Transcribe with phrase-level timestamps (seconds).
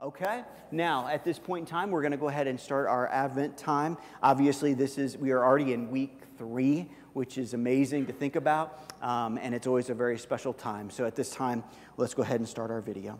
[0.00, 3.08] Okay, now at this point in time, we're going to go ahead and start our
[3.08, 3.98] Advent time.
[4.22, 8.80] Obviously, this is, we are already in week three, which is amazing to think about,
[9.02, 10.88] um, and it's always a very special time.
[10.88, 11.64] So at this time,
[11.96, 13.18] let's go ahead and start our video.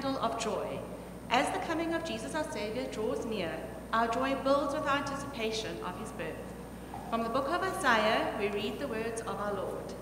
[0.00, 0.78] Candle of joy.
[1.28, 3.52] As the coming of Jesus our Savior draws near,
[3.92, 6.36] our joy builds with our anticipation of his birth.
[7.10, 9.92] From the book of Isaiah, we read the words of our Lord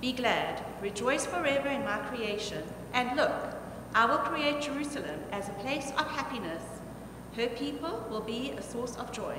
[0.00, 3.32] Be glad, rejoice forever in my creation, and look,
[3.94, 6.64] I will create Jerusalem as a place of happiness.
[7.36, 9.38] Her people will be a source of joy.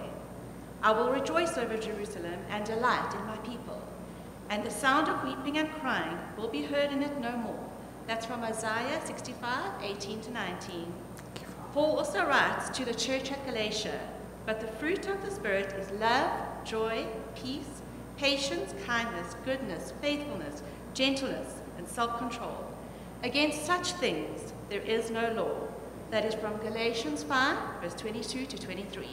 [0.82, 3.82] I will rejoice over Jerusalem and delight in my people.
[4.50, 7.67] And the sound of weeping and crying will be heard in it no more.
[8.08, 10.94] That's from Isaiah 65, 18 to 19.
[11.74, 14.00] Paul also writes to the church at Galatia,
[14.46, 16.32] but the fruit of the Spirit is love,
[16.64, 17.06] joy,
[17.36, 17.82] peace,
[18.16, 22.66] patience, kindness, goodness, faithfulness, gentleness, and self-control.
[23.24, 25.68] Against such things there is no law.
[26.10, 29.06] That is from Galatians 5, verse 22 to 23.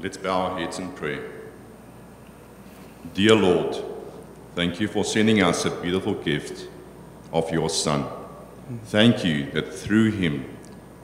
[0.00, 1.28] Let's bow our heads in prayer.
[3.14, 3.76] Dear Lord,
[4.54, 6.68] thank you for sending us a beautiful gift
[7.32, 8.06] of your Son.
[8.84, 10.44] Thank you that through him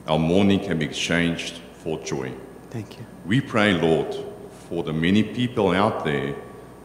[0.07, 2.31] our mourning can be exchanged for joy.
[2.69, 3.05] Thank you.
[3.25, 4.15] We pray, Lord,
[4.69, 6.35] for the many people out there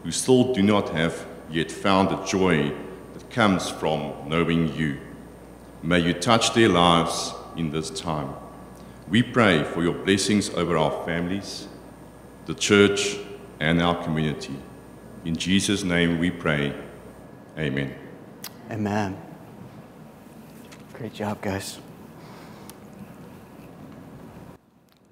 [0.03, 2.73] who still do not have yet found the joy
[3.13, 4.99] that comes from knowing you.
[5.81, 8.33] May you touch their lives in this time.
[9.07, 11.67] We pray for your blessings over our families,
[12.45, 13.17] the church,
[13.59, 14.55] and our community.
[15.23, 16.73] In Jesus' name we pray.
[17.57, 17.93] Amen.
[18.71, 19.21] Amen.
[20.93, 21.79] Great job, guys.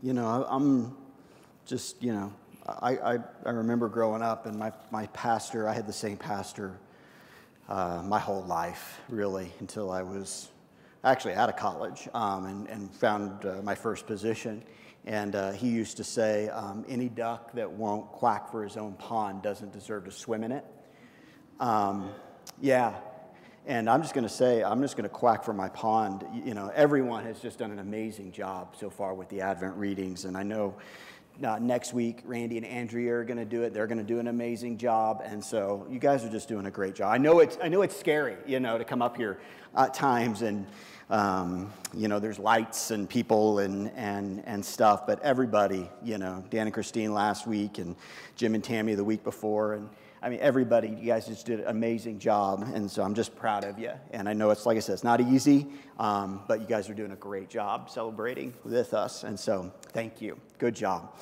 [0.01, 0.95] You know, I'm
[1.65, 2.33] just, you know,
[2.65, 6.79] I, I, I remember growing up and my, my pastor, I had the same pastor
[7.67, 10.49] uh, my whole life, really, until I was
[11.03, 14.63] actually out of college um, and, and found uh, my first position.
[15.05, 18.93] And uh, he used to say, um, any duck that won't quack for his own
[18.93, 20.65] pond doesn't deserve to swim in it.
[21.59, 22.11] Um,
[22.61, 22.95] yeah,
[23.65, 26.25] and I'm just going to say, I'm just going to quack for my pond.
[26.45, 30.25] You know, everyone has just done an amazing job so far with the Advent readings,
[30.25, 30.75] and I know
[31.43, 33.73] uh, next week Randy and Andrea are going to do it.
[33.73, 36.71] They're going to do an amazing job, and so you guys are just doing a
[36.71, 37.13] great job.
[37.13, 39.39] I know it's, I know it's scary, you know, to come up here
[39.75, 40.67] at times and.
[41.09, 46.43] Um, you know, there's lights and people and, and, and stuff, but everybody, you know,
[46.51, 47.95] Dan and Christine last week and
[48.35, 49.89] Jim and Tammy the week before, and
[50.21, 53.63] I mean, everybody, you guys just did an amazing job, and so I'm just proud
[53.63, 53.91] of you.
[54.11, 55.65] And I know it's, like I said, it's not easy,
[55.97, 60.21] um, but you guys are doing a great job celebrating with us, and so thank
[60.21, 60.37] you.
[60.57, 61.15] Good job.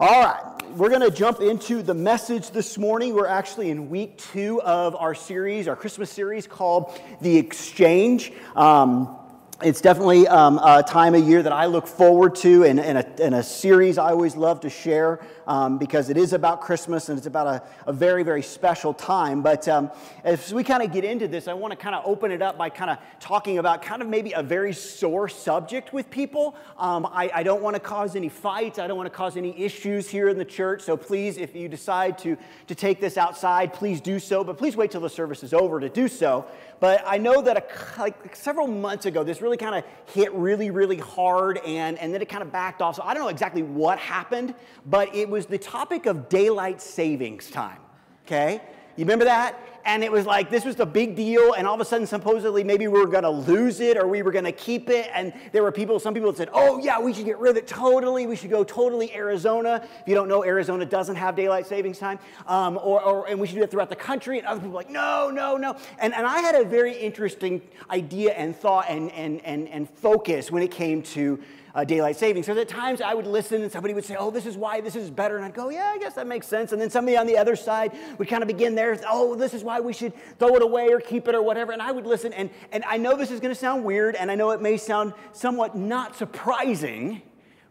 [0.00, 3.14] All right, we're going to jump into the message this morning.
[3.14, 8.32] We're actually in week two of our series, our Christmas series called The Exchange.
[8.56, 9.16] Um,
[9.62, 13.22] it's definitely um, a time of year that I look forward to and, and, a,
[13.22, 17.18] and a series I always love to share um, because it is about Christmas and
[17.18, 19.42] it's about a, a very, very special time.
[19.42, 19.90] But um,
[20.24, 22.56] as we kind of get into this, I want to kind of open it up
[22.56, 26.54] by kind of talking about kind of maybe a very sore subject with people.
[26.78, 29.58] Um, I, I don't want to cause any fights, I don't want to cause any
[29.60, 30.82] issues here in the church.
[30.82, 32.36] So please, if you decide to,
[32.68, 34.42] to take this outside, please do so.
[34.42, 36.46] But please wait till the service is over to do so.
[36.80, 40.70] But I know that a, like several months ago, this really kind of hit really,
[40.70, 42.96] really hard, and, and then it kind of backed off.
[42.96, 44.54] So I don't know exactly what happened,
[44.86, 47.80] but it was the topic of daylight savings time.
[48.26, 48.62] Okay?
[49.00, 49.58] You remember that?
[49.86, 52.62] And it was like this was the big deal, and all of a sudden, supposedly,
[52.62, 55.08] maybe we were going to lose it or we were going to keep it.
[55.14, 57.66] And there were people, some people said, "Oh yeah, we should get rid of it
[57.66, 58.26] totally.
[58.26, 62.18] We should go totally Arizona." If you don't know, Arizona doesn't have daylight savings time,
[62.46, 64.36] um, or, or, and we should do it throughout the country.
[64.36, 67.62] And other people were like, "No, no, no." And and I had a very interesting
[67.90, 71.42] idea and thought and and and and focus when it came to
[71.74, 72.46] uh, daylight savings.
[72.46, 74.96] So at times I would listen and somebody would say, oh, this is why this
[74.96, 75.36] is better.
[75.36, 76.72] And I'd go, yeah, I guess that makes sense.
[76.72, 79.62] And then somebody on the other side would kind of begin there, oh, this is
[79.62, 81.72] why we should throw it away or keep it or whatever.
[81.72, 82.32] And I would listen.
[82.32, 84.76] And, and I know this is going to sound weird and I know it may
[84.76, 87.22] sound somewhat not surprising.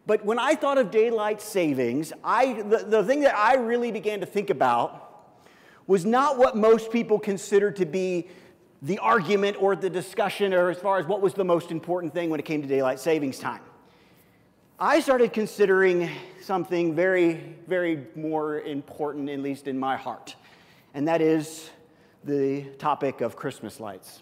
[0.05, 4.21] But when I thought of daylight savings, I, the, the thing that I really began
[4.21, 5.05] to think about
[5.85, 8.27] was not what most people consider to be
[8.81, 12.29] the argument or the discussion or as far as what was the most important thing
[12.29, 13.61] when it came to daylight savings time.
[14.81, 16.09] I started considering
[16.41, 20.37] something very, very more important, at least in my heart,
[20.93, 21.69] and that is
[22.23, 24.21] the topic of Christmas lights.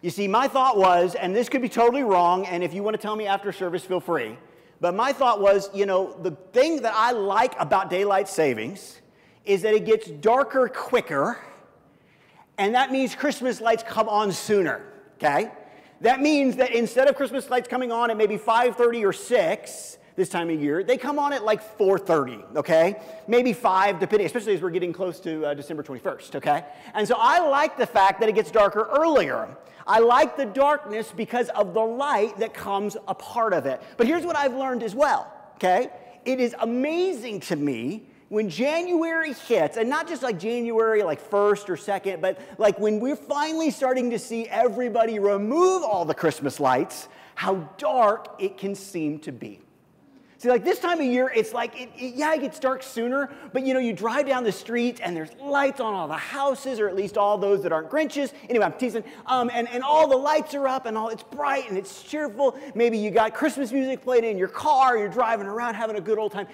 [0.00, 2.94] You see, my thought was, and this could be totally wrong, and if you want
[2.94, 4.36] to tell me after service, feel free.
[4.80, 9.00] But my thought was, you know, the thing that I like about daylight savings
[9.44, 11.38] is that it gets darker quicker,
[12.58, 14.84] and that means Christmas lights come on sooner,
[15.14, 15.52] okay?
[16.00, 20.28] That means that instead of Christmas lights coming on at maybe 5:30 or 6 this
[20.28, 22.96] time of year, they come on at like 4:30, okay?
[23.28, 26.64] Maybe 5 depending, especially as we're getting close to uh, December 21st, okay?
[26.94, 29.48] And so I like the fact that it gets darker earlier.
[29.86, 33.82] I like the darkness because of the light that comes a part of it.
[33.96, 35.90] But here's what I've learned as well, okay?
[36.24, 41.68] It is amazing to me when January hits, and not just like January, like first
[41.68, 46.60] or second, but like when we're finally starting to see everybody remove all the Christmas
[46.60, 49.60] lights, how dark it can seem to be.
[50.40, 53.30] See, like this time of year, it's like, it, it, yeah, it gets dark sooner,
[53.52, 56.80] but you know, you drive down the street and there's lights on all the houses,
[56.80, 58.32] or at least all those that aren't Grinches.
[58.48, 59.04] Anyway, I'm teasing.
[59.26, 62.58] Um, and, and all the lights are up and all it's bright and it's cheerful.
[62.74, 66.18] Maybe you got Christmas music played in your car, you're driving around having a good
[66.18, 66.46] old time.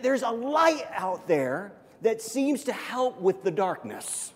[0.00, 4.32] There's a light out there that seems to help with the darkness.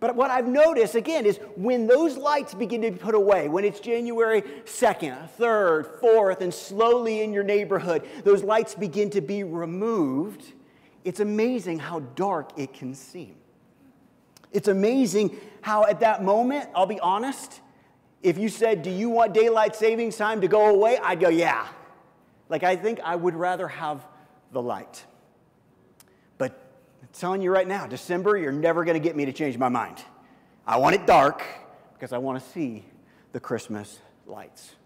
[0.00, 3.64] But what I've noticed again is when those lights begin to be put away, when
[3.64, 9.42] it's January 2nd, 3rd, 4th, and slowly in your neighborhood, those lights begin to be
[9.42, 10.52] removed,
[11.04, 13.34] it's amazing how dark it can seem.
[14.52, 17.60] It's amazing how, at that moment, I'll be honest,
[18.22, 20.98] if you said, Do you want daylight savings time to go away?
[21.02, 21.66] I'd go, Yeah.
[22.48, 24.06] Like, I think I would rather have
[24.52, 25.04] the light
[27.18, 29.98] telling you right now, December, you're never going to get me to change my mind.
[30.66, 31.42] I want it dark
[31.94, 32.84] because I want to see
[33.32, 34.76] the Christmas lights.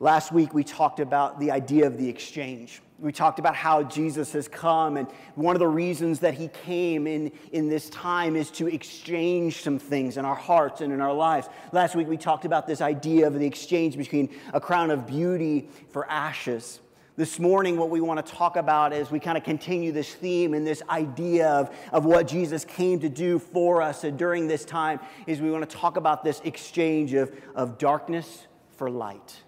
[0.00, 2.80] Last week, we talked about the idea of the exchange.
[3.00, 7.08] We talked about how Jesus has come, and one of the reasons that he came
[7.08, 11.12] in, in this time is to exchange some things in our hearts and in our
[11.12, 11.48] lives.
[11.72, 15.68] Last week, we talked about this idea of the exchange between a crown of beauty
[15.90, 16.78] for ashes.
[17.18, 20.54] This morning, what we want to talk about is we kind of continue this theme
[20.54, 24.64] and this idea of, of what Jesus came to do for us and during this
[24.64, 29.42] time is we want to talk about this exchange of, of darkness for light.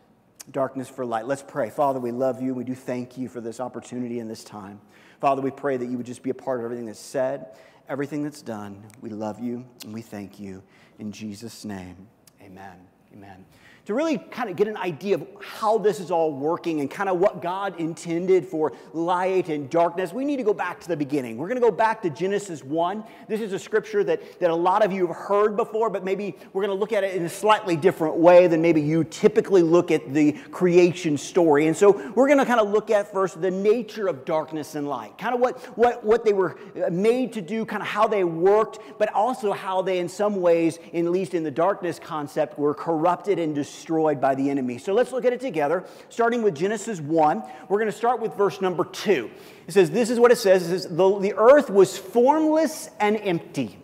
[0.51, 1.29] Darkness for light.
[1.29, 1.71] Let's pray.
[1.71, 2.55] Father, we love you.
[2.55, 4.81] We do thank you for this opportunity and this time.
[5.21, 7.57] Father, we pray that you would just be a part of everything that's said,
[7.89, 8.83] everything that's done.
[9.01, 10.65] We love you and we thank you.
[10.99, 12.09] In Jesus' name,
[12.43, 12.79] amen.
[13.13, 13.45] Amen
[13.91, 17.09] to really kind of get an idea of how this is all working and kind
[17.09, 20.97] of what God intended for light and darkness, we need to go back to the
[20.97, 21.37] beginning.
[21.37, 23.03] We're going to go back to Genesis 1.
[23.27, 26.37] This is a scripture that, that a lot of you have heard before, but maybe
[26.53, 29.63] we're going to look at it in a slightly different way than maybe you typically
[29.63, 31.67] look at the creation story.
[31.67, 34.89] And so we're going to kind of look at first the nature of darkness and
[34.89, 38.07] light, kind of what, what, what they were uh, made to do, kind of how
[38.07, 42.57] they worked, but also how they, in some ways, at least in the darkness concept,
[42.57, 44.77] were corrupted and destroyed destroyed by the enemy.
[44.77, 47.43] So let's look at it together, starting with Genesis 1.
[47.69, 49.31] We're going to start with verse number 2.
[49.67, 50.65] It says, This is what it says.
[50.65, 53.79] It says, The, the earth was formless and empty,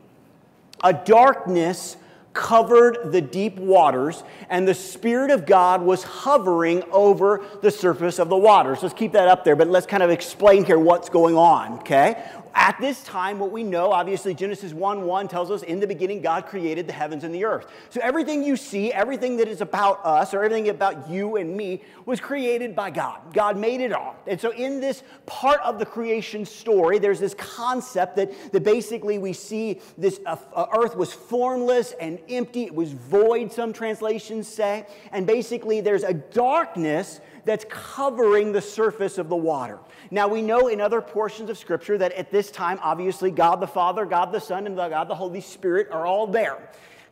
[0.84, 1.96] a darkness
[2.34, 8.28] covered the deep waters, and the Spirit of God was hovering over the surface of
[8.28, 8.82] the waters.
[8.82, 12.22] Let's keep that up there, but let's kind of explain here what's going on, okay?
[12.58, 16.22] At this time, what we know, obviously, Genesis 1 1 tells us in the beginning,
[16.22, 17.66] God created the heavens and the earth.
[17.90, 21.82] So everything you see, everything that is about us, or everything about you and me,
[22.06, 23.34] was created by God.
[23.34, 24.16] God made it all.
[24.26, 29.18] And so, in this part of the creation story, there's this concept that, that basically
[29.18, 34.48] we see this uh, uh, earth was formless and empty, it was void, some translations
[34.48, 34.86] say.
[35.12, 39.78] And basically, there's a darkness that's covering the surface of the water.
[40.10, 43.66] Now, we know in other portions of Scripture that at this time, obviously, God the
[43.66, 46.58] Father, God the Son, and God the Holy Spirit are all there.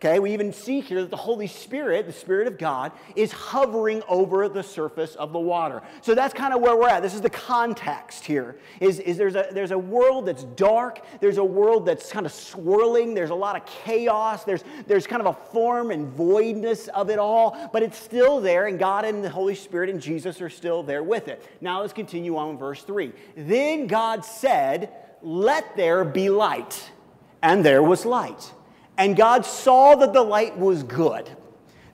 [0.04, 4.02] Okay, we even see here that the Holy Spirit, the Spirit of God, is hovering
[4.06, 5.80] over the surface of the water.
[6.02, 7.02] So that's kind of where we're at.
[7.02, 8.58] This is the context here.
[8.80, 12.32] Is, is there's, a, there's a world that's dark, there's a world that's kind of
[12.32, 17.08] swirling, there's a lot of chaos, there's, there's kind of a form and voidness of
[17.08, 20.50] it all, but it's still there, and God and the Holy Spirit and Jesus are
[20.50, 21.42] still there with it.
[21.62, 23.10] Now let's continue on verse 3.
[23.38, 24.92] Then God said,
[25.22, 26.90] Let there be light.
[27.40, 28.52] And there was light.
[28.96, 31.28] And God saw that the light was good.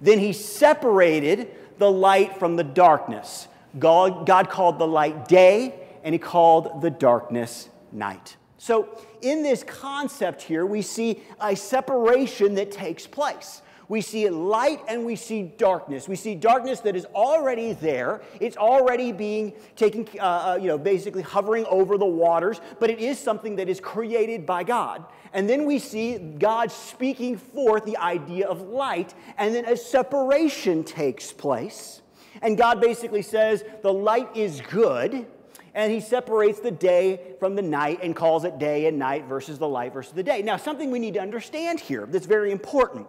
[0.00, 3.48] Then he separated the light from the darkness.
[3.78, 8.36] God, God called the light day, and he called the darkness night.
[8.58, 8.88] So,
[9.22, 13.62] in this concept here, we see a separation that takes place.
[13.90, 16.06] We see light and we see darkness.
[16.06, 18.22] We see darkness that is already there.
[18.38, 23.00] It's already being taken, uh, uh, you know, basically hovering over the waters, but it
[23.00, 25.04] is something that is created by God.
[25.32, 30.84] And then we see God speaking forth the idea of light, and then a separation
[30.84, 32.00] takes place.
[32.42, 35.26] And God basically says, the light is good,
[35.74, 39.58] and he separates the day from the night and calls it day and night versus
[39.58, 40.42] the light versus the day.
[40.42, 43.08] Now, something we need to understand here that's very important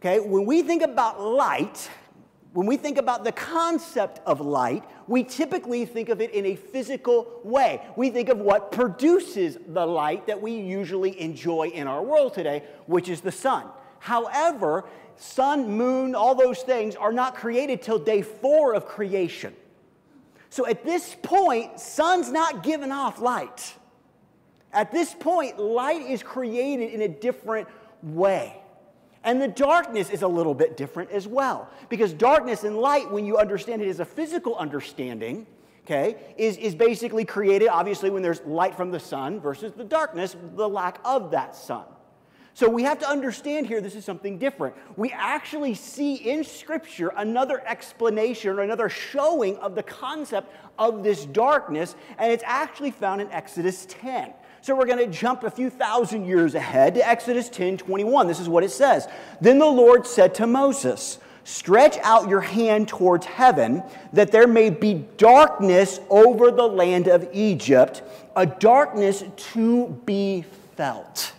[0.00, 1.90] Okay, when we think about light,
[2.52, 6.54] when we think about the concept of light, we typically think of it in a
[6.54, 7.82] physical way.
[7.96, 12.62] We think of what produces the light that we usually enjoy in our world today,
[12.86, 13.66] which is the sun.
[13.98, 14.84] However,
[15.16, 19.54] sun, moon, all those things are not created till day four of creation.
[20.48, 23.74] So at this point, sun's not giving off light.
[24.72, 27.66] At this point, light is created in a different
[28.02, 28.57] way.
[29.28, 31.68] And the darkness is a little bit different as well.
[31.90, 35.46] Because darkness and light, when you understand it as a physical understanding,
[35.84, 40.34] okay, is, is basically created, obviously, when there's light from the sun versus the darkness,
[40.54, 41.84] the lack of that sun.
[42.54, 44.74] So we have to understand here this is something different.
[44.96, 51.26] We actually see in Scripture another explanation or another showing of the concept of this
[51.26, 54.32] darkness, and it's actually found in Exodus 10.
[54.60, 58.26] So we're going to jump a few thousand years ahead to Exodus 10 21.
[58.26, 59.08] This is what it says.
[59.40, 64.68] Then the Lord said to Moses, Stretch out your hand towards heaven, that there may
[64.68, 68.02] be darkness over the land of Egypt,
[68.36, 69.24] a darkness
[69.54, 70.44] to be
[70.76, 71.32] felt.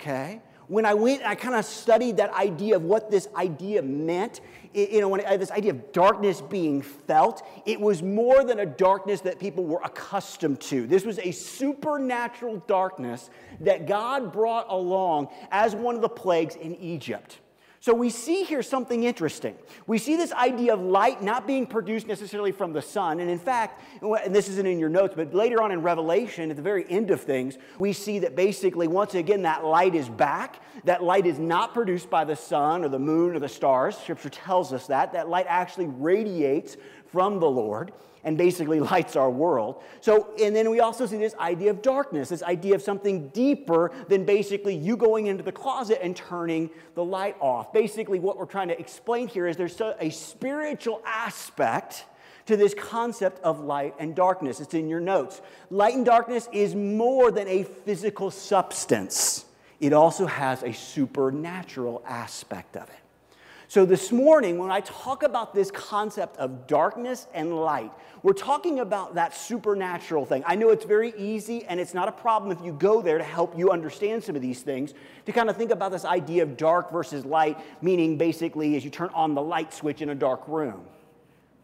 [0.00, 0.40] Okay?
[0.68, 4.40] When I went, I kind of studied that idea of what this idea meant
[4.74, 8.66] you know, when I, this idea of darkness being felt, it was more than a
[8.66, 10.86] darkness that people were accustomed to.
[10.86, 16.74] This was a supernatural darkness that God brought along as one of the plagues in
[16.76, 17.38] Egypt.
[17.84, 19.54] So we see here something interesting.
[19.86, 23.20] We see this idea of light not being produced necessarily from the sun.
[23.20, 26.56] And in fact, and this isn't in your notes, but later on in Revelation, at
[26.56, 30.62] the very end of things, we see that basically, once again, that light is back.
[30.84, 33.98] That light is not produced by the sun or the moon or the stars.
[33.98, 35.12] Scripture tells us that.
[35.12, 36.78] That light actually radiates
[37.12, 37.92] from the Lord
[38.24, 39.82] and basically lights our world.
[40.00, 43.92] So, and then we also see this idea of darkness, this idea of something deeper
[44.08, 47.72] than basically you going into the closet and turning the light off.
[47.72, 52.04] Basically, what we're trying to explain here is there's a spiritual aspect
[52.46, 54.60] to this concept of light and darkness.
[54.60, 55.40] It's in your notes.
[55.70, 59.46] Light and darkness is more than a physical substance,
[59.80, 63.03] it also has a supernatural aspect of it.
[63.74, 67.90] So, this morning, when I talk about this concept of darkness and light,
[68.22, 70.44] we're talking about that supernatural thing.
[70.46, 73.24] I know it's very easy and it's not a problem if you go there to
[73.24, 74.94] help you understand some of these things,
[75.26, 78.90] to kind of think about this idea of dark versus light, meaning basically as you
[78.90, 80.84] turn on the light switch in a dark room.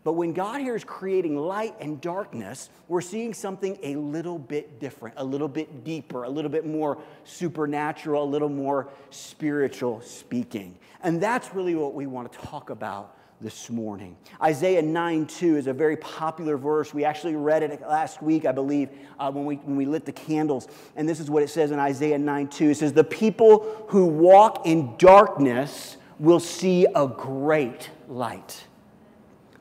[0.03, 4.81] But when God here is creating light and darkness, we're seeing something a little bit
[4.81, 10.79] different, a little bit deeper, a little bit more supernatural, a little more spiritual speaking.
[11.03, 14.17] And that's really what we want to talk about this morning.
[14.43, 16.95] Isaiah 9 2 is a very popular verse.
[16.95, 20.13] We actually read it last week, I believe, uh, when, we, when we lit the
[20.13, 20.69] candles.
[20.97, 22.71] And this is what it says in Isaiah 9 2.
[22.71, 28.65] It says, The people who walk in darkness will see a great light.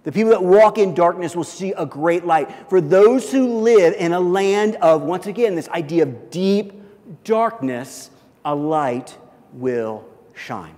[0.04, 2.70] The people that walk in darkness will see a great light.
[2.70, 6.74] For those who live in a land of, once again, this idea of deep
[7.24, 8.10] darkness,
[8.46, 9.18] a light
[9.54, 10.76] will shine.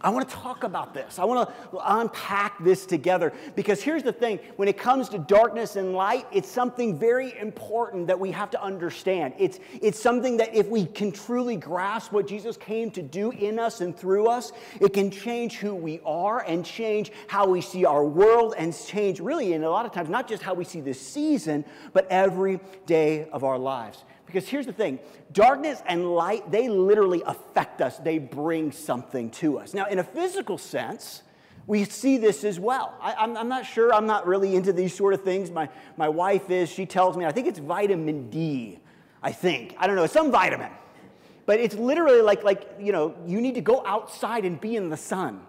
[0.00, 1.18] I want to talk about this.
[1.18, 5.74] I want to unpack this together because here's the thing when it comes to darkness
[5.74, 9.34] and light, it's something very important that we have to understand.
[9.38, 13.58] It's, it's something that if we can truly grasp what Jesus came to do in
[13.58, 17.84] us and through us, it can change who we are and change how we see
[17.84, 20.80] our world and change, really, in a lot of times, not just how we see
[20.80, 24.04] this season, but every day of our lives.
[24.28, 24.98] Because here's the thing
[25.32, 29.72] darkness and light, they literally affect us, they bring something to us.
[29.72, 31.22] Now, in a physical sense,
[31.66, 32.94] we see this as well.
[33.00, 35.50] I, am not sure, I'm not really into these sort of things.
[35.50, 38.78] My, my wife is, she tells me, I think it's vitamin D,
[39.22, 39.74] I think.
[39.78, 40.70] I don't know, some vitamin.
[41.46, 44.90] But it's literally like, like, you know, you need to go outside and be in
[44.90, 45.40] the sun.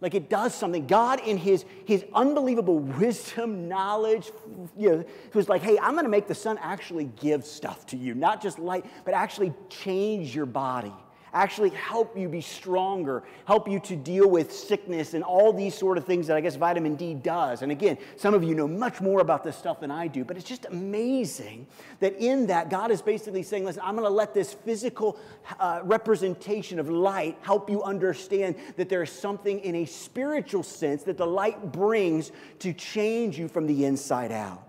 [0.00, 0.86] Like it does something.
[0.86, 4.30] God, in his, his unbelievable wisdom, knowledge,
[4.76, 5.04] you know,
[5.34, 8.42] was like, hey, I'm going to make the sun actually give stuff to you, not
[8.42, 10.94] just light, but actually change your body
[11.32, 15.98] actually help you be stronger, help you to deal with sickness and all these sort
[15.98, 17.62] of things that I guess vitamin D does.
[17.62, 20.36] And again, some of you know much more about this stuff than I do, but
[20.36, 21.66] it's just amazing
[22.00, 25.18] that in that, God is basically saying, listen, I'm going to let this physical
[25.58, 31.02] uh, representation of light help you understand that there is something in a spiritual sense
[31.04, 34.66] that the light brings to change you from the inside out.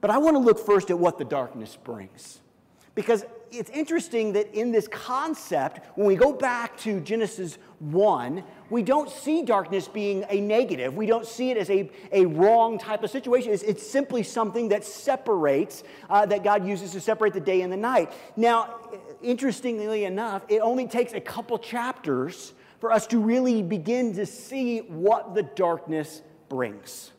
[0.00, 2.40] But I want to look first at what the darkness brings.
[2.94, 3.24] Because
[3.58, 9.08] it's interesting that in this concept, when we go back to Genesis 1, we don't
[9.08, 10.96] see darkness being a negative.
[10.96, 13.52] We don't see it as a, a wrong type of situation.
[13.52, 17.72] It's, it's simply something that separates, uh, that God uses to separate the day and
[17.72, 18.12] the night.
[18.36, 18.80] Now,
[19.22, 24.80] interestingly enough, it only takes a couple chapters for us to really begin to see
[24.80, 27.12] what the darkness brings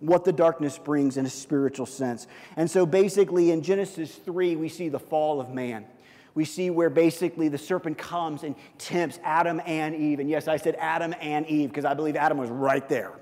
[0.00, 2.26] what the darkness brings in a spiritual sense.
[2.56, 5.86] And so basically in Genesis 3, we see the fall of man.
[6.34, 10.20] We see where basically the serpent comes and tempts Adam and Eve.
[10.20, 13.12] And yes, I said Adam and Eve because I believe Adam was right there.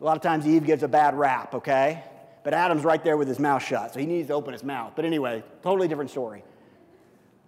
[0.00, 2.04] A lot of times Eve gives a bad rap, okay?
[2.42, 4.92] But Adam's right there with his mouth shut, so he needs to open his mouth.
[4.94, 6.44] But anyway, totally different story.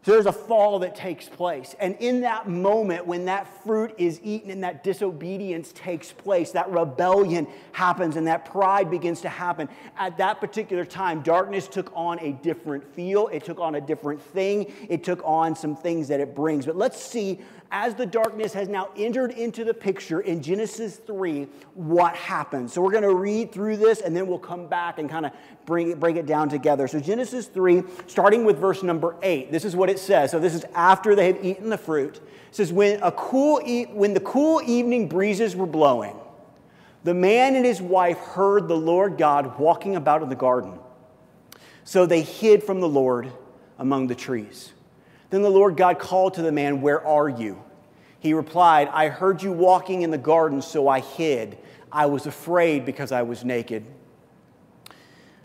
[0.07, 1.75] There's a fall that takes place.
[1.81, 6.71] And in that moment, when that fruit is eaten and that disobedience takes place, that
[6.71, 12.21] rebellion happens and that pride begins to happen, at that particular time, darkness took on
[12.21, 13.27] a different feel.
[13.29, 14.73] It took on a different thing.
[14.89, 16.67] It took on some things that it brings.
[16.67, 21.47] But let's see as the darkness has now entered into the picture in Genesis 3,
[21.75, 22.73] what happens.
[22.73, 25.33] So we're going to read through this and then we'll come back and kind of
[25.65, 26.87] bring it, break it down together.
[26.89, 30.31] So Genesis 3, starting with verse number 8, this is what it says.
[30.31, 32.17] So this is after they have eaten the fruit.
[32.17, 36.17] It says, when, a cool e- when the cool evening breezes were blowing,
[37.05, 40.79] the man and his wife heard the Lord God walking about in the garden.
[41.85, 43.33] So they hid from the Lord
[43.79, 44.73] among the trees.
[45.31, 47.63] Then the Lord God called to the man, Where are you?
[48.19, 51.59] He replied, I heard you walking in the garden, so I hid.
[51.93, 53.85] I was afraid because I was naked.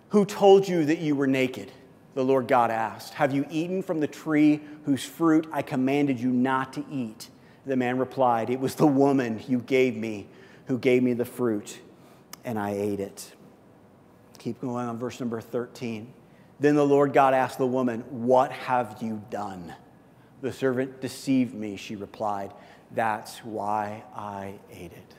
[0.09, 1.71] Who told you that you were naked?
[2.15, 3.13] The Lord God asked.
[3.13, 7.29] Have you eaten from the tree whose fruit I commanded you not to eat?
[7.65, 10.27] The man replied, It was the woman you gave me
[10.65, 11.79] who gave me the fruit,
[12.45, 13.33] and I ate it.
[14.39, 16.11] Keep going on verse number 13.
[16.61, 19.73] Then the Lord God asked the woman, What have you done?
[20.41, 22.53] The servant deceived me, she replied.
[22.91, 25.15] That's why I ate it.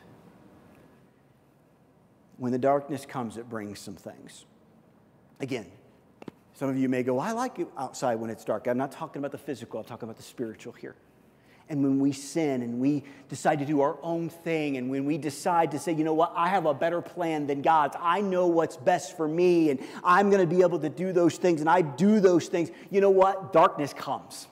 [2.36, 4.44] When the darkness comes, it brings some things.
[5.40, 5.66] Again,
[6.54, 8.68] some of you may go, I like it outside when it's dark.
[8.68, 10.94] I'm not talking about the physical, I'm talking about the spiritual here.
[11.68, 15.16] And when we sin and we decide to do our own thing, and when we
[15.16, 18.46] decide to say, you know what, I have a better plan than God's, I know
[18.46, 21.70] what's best for me, and I'm going to be able to do those things, and
[21.70, 23.52] I do those things, you know what?
[23.52, 24.48] Darkness comes.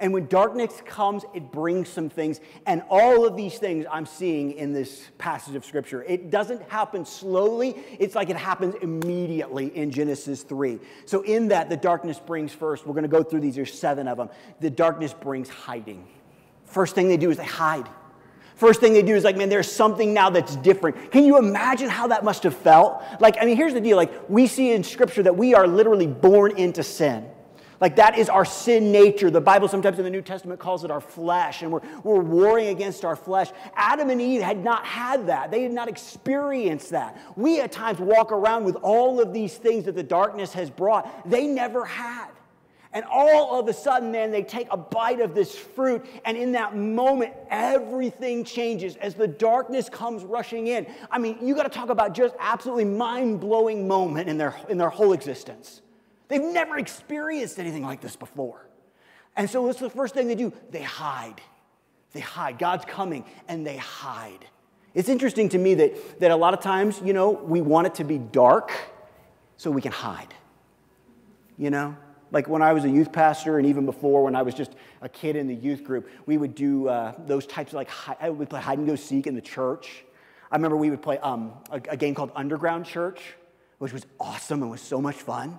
[0.00, 2.40] And when darkness comes, it brings some things.
[2.66, 6.02] And all of these things I'm seeing in this passage of Scripture.
[6.04, 10.78] It doesn't happen slowly, it's like it happens immediately in Genesis 3.
[11.04, 14.08] So, in that, the darkness brings first, we're going to go through these, there's seven
[14.08, 14.30] of them.
[14.60, 16.06] The darkness brings hiding.
[16.70, 17.88] First thing they do is they hide.
[18.54, 21.10] First thing they do is like, man, there's something now that's different.
[21.10, 23.02] Can you imagine how that must have felt?
[23.18, 23.96] Like, I mean, here's the deal.
[23.96, 27.26] Like, we see in Scripture that we are literally born into sin.
[27.80, 29.30] Like, that is our sin nature.
[29.30, 32.68] The Bible sometimes in the New Testament calls it our flesh, and we're, we're warring
[32.68, 33.48] against our flesh.
[33.74, 37.18] Adam and Eve had not had that, they had not experienced that.
[37.36, 41.28] We at times walk around with all of these things that the darkness has brought,
[41.28, 42.28] they never had.
[42.92, 46.52] And all of a sudden, man, they take a bite of this fruit, and in
[46.52, 50.86] that moment, everything changes as the darkness comes rushing in.
[51.08, 54.76] I mean, you got to talk about just absolutely mind blowing moment in their, in
[54.76, 55.82] their whole existence.
[56.26, 58.66] They've never experienced anything like this before.
[59.36, 60.52] And so, what's the first thing they do?
[60.70, 61.40] They hide.
[62.12, 62.58] They hide.
[62.58, 64.46] God's coming and they hide.
[64.94, 67.94] It's interesting to me that, that a lot of times, you know, we want it
[67.96, 68.72] to be dark
[69.56, 70.34] so we can hide.
[71.56, 71.96] You know?
[72.32, 75.08] Like when I was a youth pastor, and even before when I was just a
[75.08, 77.90] kid in the youth group, we would do uh, those types of like,
[78.20, 80.04] I would play hide and go seek in the church.
[80.50, 83.20] I remember we would play um, a, a game called Underground Church,
[83.78, 85.58] which was awesome and was so much fun.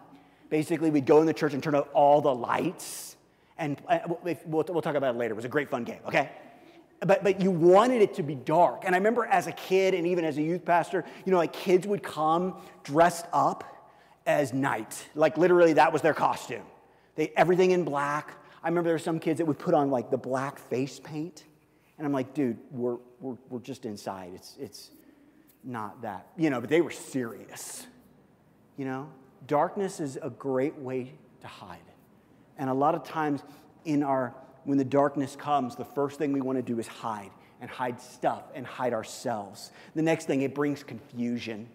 [0.50, 3.16] Basically, we'd go in the church and turn out all the lights.
[3.58, 5.34] And uh, we'll, we'll talk about it later.
[5.34, 6.32] It was a great fun game, okay?
[7.00, 8.84] But, but you wanted it to be dark.
[8.86, 11.54] And I remember as a kid and even as a youth pastor, you know, like
[11.54, 13.64] kids would come dressed up
[14.26, 15.08] as night.
[15.16, 16.66] Like literally, that was their costume.
[17.16, 18.38] They, everything in black.
[18.64, 21.44] I remember there were some kids that would put on like the black face paint.
[21.98, 24.32] And I'm like, dude, we're, we're, we're just inside.
[24.34, 24.90] It's, it's
[25.64, 27.86] not that, you know, but they were serious.
[28.78, 29.10] You know,
[29.48, 31.80] darkness is a great way to hide.
[32.58, 33.42] And a lot of times
[33.86, 37.32] in our, when the darkness comes, the first thing we want to do is hide
[37.60, 39.72] and hide stuff and hide ourselves.
[39.96, 41.70] The next thing, it brings confusion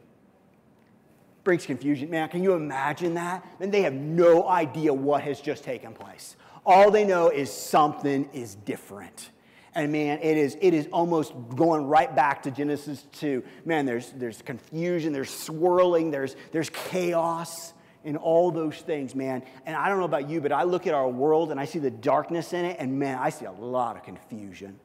[1.46, 2.10] brings confusion.
[2.10, 3.46] Man, can you imagine that?
[3.60, 6.34] Then they have no idea what has just taken place.
[6.66, 9.30] All they know is something is different.
[9.72, 13.44] And man, it is, it is almost going right back to Genesis 2.
[13.64, 19.44] Man, there's, there's confusion, there's swirling, there's, there's chaos in all those things, man.
[19.66, 21.78] And I don't know about you, but I look at our world and I see
[21.78, 24.80] the darkness in it, and man, I see a lot of confusion.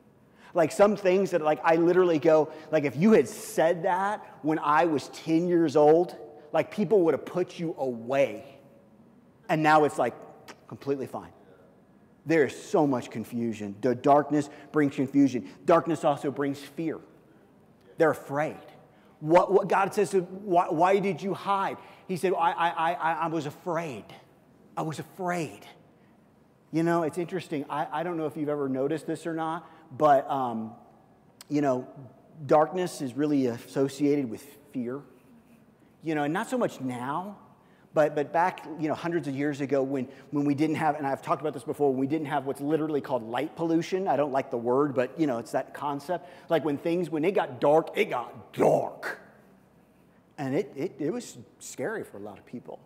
[0.53, 4.59] Like some things that, like, I literally go, like, if you had said that when
[4.59, 6.15] I was 10 years old,
[6.53, 8.45] like people would have put you away.
[9.49, 10.15] And now it's like
[10.67, 11.31] completely fine.
[12.25, 13.75] There is so much confusion.
[13.81, 15.49] The darkness brings confusion.
[15.65, 16.99] Darkness also brings fear.
[17.97, 18.57] They're afraid.
[19.19, 21.77] What, what God says, why, why did you hide?
[22.07, 24.05] He said, I, I, I, I was afraid.
[24.75, 25.59] I was afraid.
[26.71, 27.65] You know, it's interesting.
[27.69, 30.73] I, I don't know if you've ever noticed this or not, but, um,
[31.49, 31.87] you know,
[32.45, 35.01] darkness is really associated with fear
[36.03, 37.37] you know, and not so much now,
[37.93, 41.05] but, but back, you know, hundreds of years ago when, when we didn't have, and
[41.05, 44.07] I've talked about this before, when we didn't have what's literally called light pollution.
[44.07, 46.29] I don't like the word, but, you know, it's that concept.
[46.49, 49.19] Like when things, when it got dark, it got dark.
[50.37, 52.79] And it, it, it was scary for a lot of people.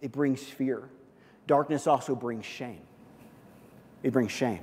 [0.00, 0.88] It brings fear.
[1.46, 2.80] Darkness also brings shame.
[4.02, 4.62] It brings shame.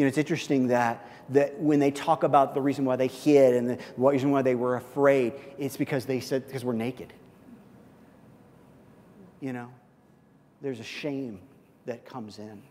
[0.00, 3.54] You know, it's interesting that, that when they talk about the reason why they hid
[3.54, 7.12] and the reason why they were afraid, it's because they said, because we're naked.
[9.40, 9.68] You know,
[10.62, 11.38] there's a shame
[11.84, 12.62] that comes in.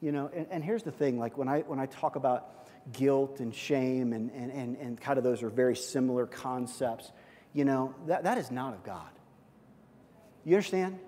[0.00, 3.40] You know, and, and here's the thing like when I, when I talk about guilt
[3.40, 7.12] and shame, and, and, and, and kind of those are very similar concepts,
[7.52, 9.10] you know, that, that is not of God.
[10.46, 11.00] You understand?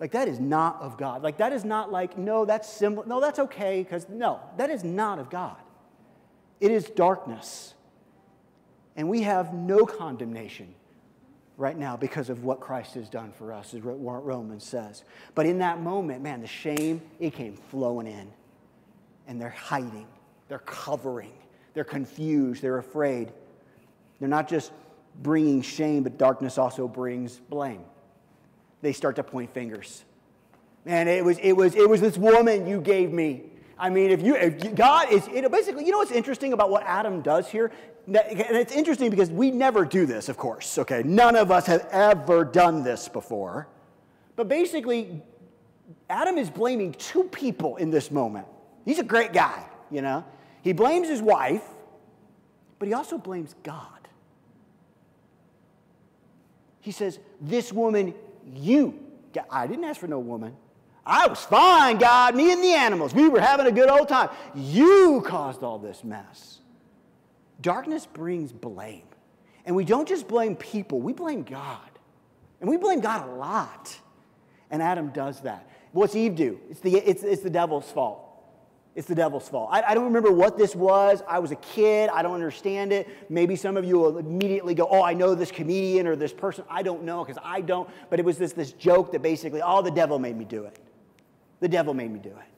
[0.00, 1.22] Like, that is not of God.
[1.22, 3.06] Like, that is not like, no, that's simple.
[3.06, 5.58] No, that's okay, because no, that is not of God.
[6.58, 7.74] It is darkness.
[8.96, 10.74] And we have no condemnation
[11.58, 15.04] right now because of what Christ has done for us, as Romans says.
[15.34, 18.32] But in that moment, man, the shame, it came flowing in.
[19.26, 20.06] And they're hiding,
[20.48, 21.32] they're covering,
[21.74, 23.32] they're confused, they're afraid.
[24.18, 24.72] They're not just
[25.22, 27.84] bringing shame, but darkness also brings blame
[28.82, 30.04] they start to point fingers.
[30.84, 33.44] Man, it was, it was, it was this woman you gave me.
[33.78, 36.82] I mean, if you, if God is, it, basically, you know what's interesting about what
[36.84, 37.70] Adam does here?
[38.06, 41.02] And it's interesting because we never do this, of course, okay?
[41.04, 43.68] None of us have ever done this before.
[44.36, 45.22] But basically,
[46.08, 48.46] Adam is blaming two people in this moment.
[48.84, 50.24] He's a great guy, you know?
[50.62, 51.62] He blames his wife,
[52.78, 54.08] but he also blames God.
[56.80, 58.14] He says, This woman
[58.54, 58.98] you.
[59.50, 60.56] I didn't ask for no woman.
[61.04, 63.14] I was fine, God, me and the animals.
[63.14, 64.28] We were having a good old time.
[64.54, 66.58] You caused all this mess.
[67.60, 69.02] Darkness brings blame.
[69.64, 71.78] And we don't just blame people, we blame God.
[72.60, 73.98] And we blame God a lot.
[74.70, 75.68] And Adam does that.
[75.92, 76.60] What's Eve do?
[76.70, 78.29] It's the, it's, it's the devil's fault.
[78.96, 79.70] It's the devil's fault.
[79.72, 81.22] I, I, don't remember what this was.
[81.28, 82.10] I was a kid.
[82.12, 83.08] I don't understand it.
[83.30, 86.64] Maybe some of you will immediately go, Oh, I know this comedian or this person.
[86.68, 87.88] I don't know because I don't.
[88.10, 90.78] But it was this, this joke that basically, Oh, the devil made me do it.
[91.60, 92.50] The devil made me do it.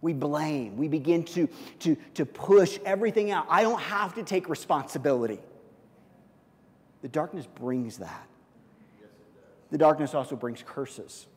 [0.00, 0.76] We blame.
[0.76, 1.48] We begin to,
[1.80, 3.46] to, to push everything out.
[3.48, 5.38] I don't have to take responsibility.
[7.02, 8.26] The darkness brings that.
[9.70, 11.28] The darkness also brings curses.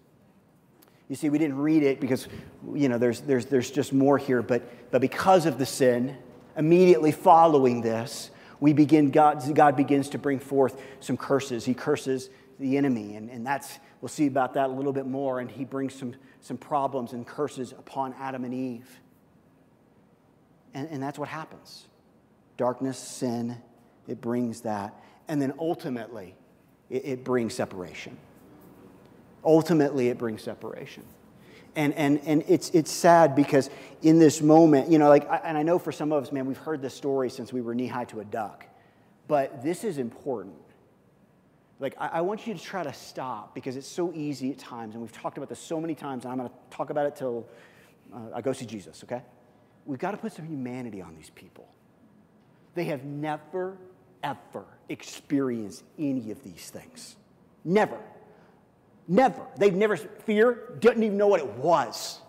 [1.08, 2.28] You see, we didn't read it because,
[2.74, 6.18] you know, there's, there's, there's just more here, but, but because of the sin,
[6.58, 11.65] immediately following this, we begin, God, God begins to bring forth some curses.
[11.65, 15.39] He curses the enemy, and, and that's, we'll see about that a little bit more,
[15.39, 19.00] and he brings some, some problems and curses upon Adam and Eve.
[20.74, 21.86] And, and that's what happens.
[22.58, 23.58] Darkness, sin,
[24.08, 24.96] it brings that.
[25.28, 26.36] And then ultimately,
[26.89, 28.18] it, it brings separation.
[29.45, 31.03] Ultimately, it brings separation.
[31.75, 33.69] And, and, and it's, it's sad because
[34.01, 36.58] in this moment, you know, like, and I know for some of us, man, we've
[36.58, 38.65] heard this story since we were knee high to a duck,
[39.27, 40.55] but this is important.
[41.79, 44.95] Like, I, I want you to try to stop because it's so easy at times,
[44.95, 47.15] and we've talked about this so many times, and I'm going to talk about it
[47.17, 47.45] till
[48.13, 49.21] uh, I go see Jesus, okay?
[49.86, 51.67] We've got to put some humanity on these people.
[52.73, 53.77] They have never,
[54.23, 57.17] ever experienced any of these things.
[57.65, 57.99] Never.
[59.08, 59.46] Never.
[59.58, 62.20] They've never, fear, didn't even know what it was.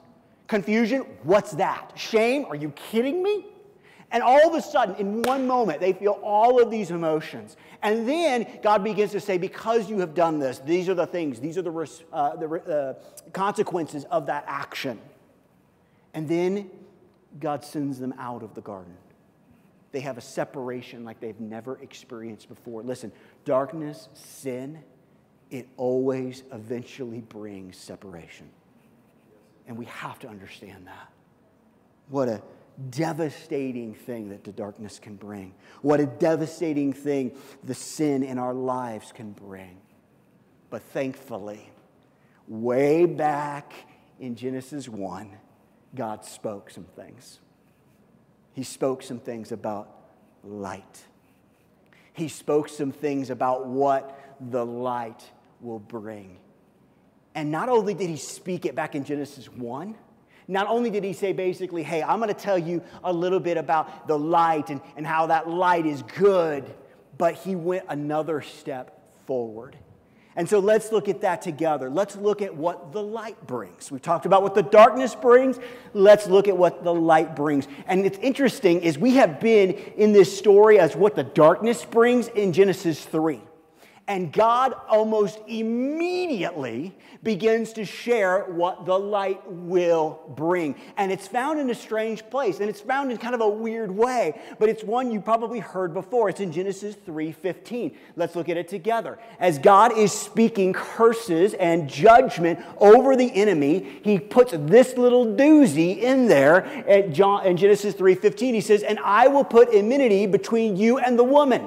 [0.46, 1.92] Confusion, what's that?
[1.96, 3.46] Shame, are you kidding me?
[4.12, 7.56] And all of a sudden, in one moment, they feel all of these emotions.
[7.82, 11.40] And then God begins to say, Because you have done this, these are the things,
[11.40, 12.94] these are the, uh, the uh,
[13.32, 15.00] consequences of that action.
[16.14, 16.70] And then
[17.40, 18.96] God sends them out of the garden.
[19.92, 22.82] They have a separation like they've never experienced before.
[22.82, 23.10] Listen,
[23.44, 24.78] darkness, sin,
[25.50, 28.48] it always eventually brings separation.
[29.66, 31.12] And we have to understand that.
[32.08, 32.42] What a
[32.90, 35.54] devastating thing that the darkness can bring.
[35.82, 39.78] What a devastating thing the sin in our lives can bring.
[40.70, 41.70] But thankfully,
[42.46, 43.72] way back
[44.20, 45.30] in Genesis 1,
[45.94, 47.40] God spoke some things.
[48.52, 49.88] He spoke some things about
[50.42, 51.04] light.
[52.12, 55.22] He spoke some things about what the light
[55.60, 56.38] will bring.
[57.34, 59.94] And not only did he speak it back in Genesis 1,
[60.48, 63.56] not only did he say basically, hey, I'm going to tell you a little bit
[63.56, 66.64] about the light and, and how that light is good,
[67.18, 69.76] but he went another step forward.
[70.36, 71.88] And so let's look at that together.
[71.88, 73.90] Let's look at what the light brings.
[73.90, 75.58] We've talked about what the darkness brings.
[75.94, 77.66] Let's look at what the light brings.
[77.86, 82.28] And it's interesting is we have been in this story as what the darkness brings
[82.28, 83.40] in Genesis 3.
[84.08, 90.76] And God almost immediately begins to share what the light will bring.
[90.96, 93.90] And it's found in a strange place, and it's found in kind of a weird
[93.90, 96.28] way, but it's one you probably heard before.
[96.28, 97.96] It's in Genesis 3:15.
[98.14, 99.18] Let's look at it together.
[99.40, 105.98] As God is speaking curses and judgment over the enemy, he puts this little doozy
[105.98, 108.54] in there at John, in Genesis 3:15.
[108.54, 111.62] He says, "And I will put enmity between you and the woman."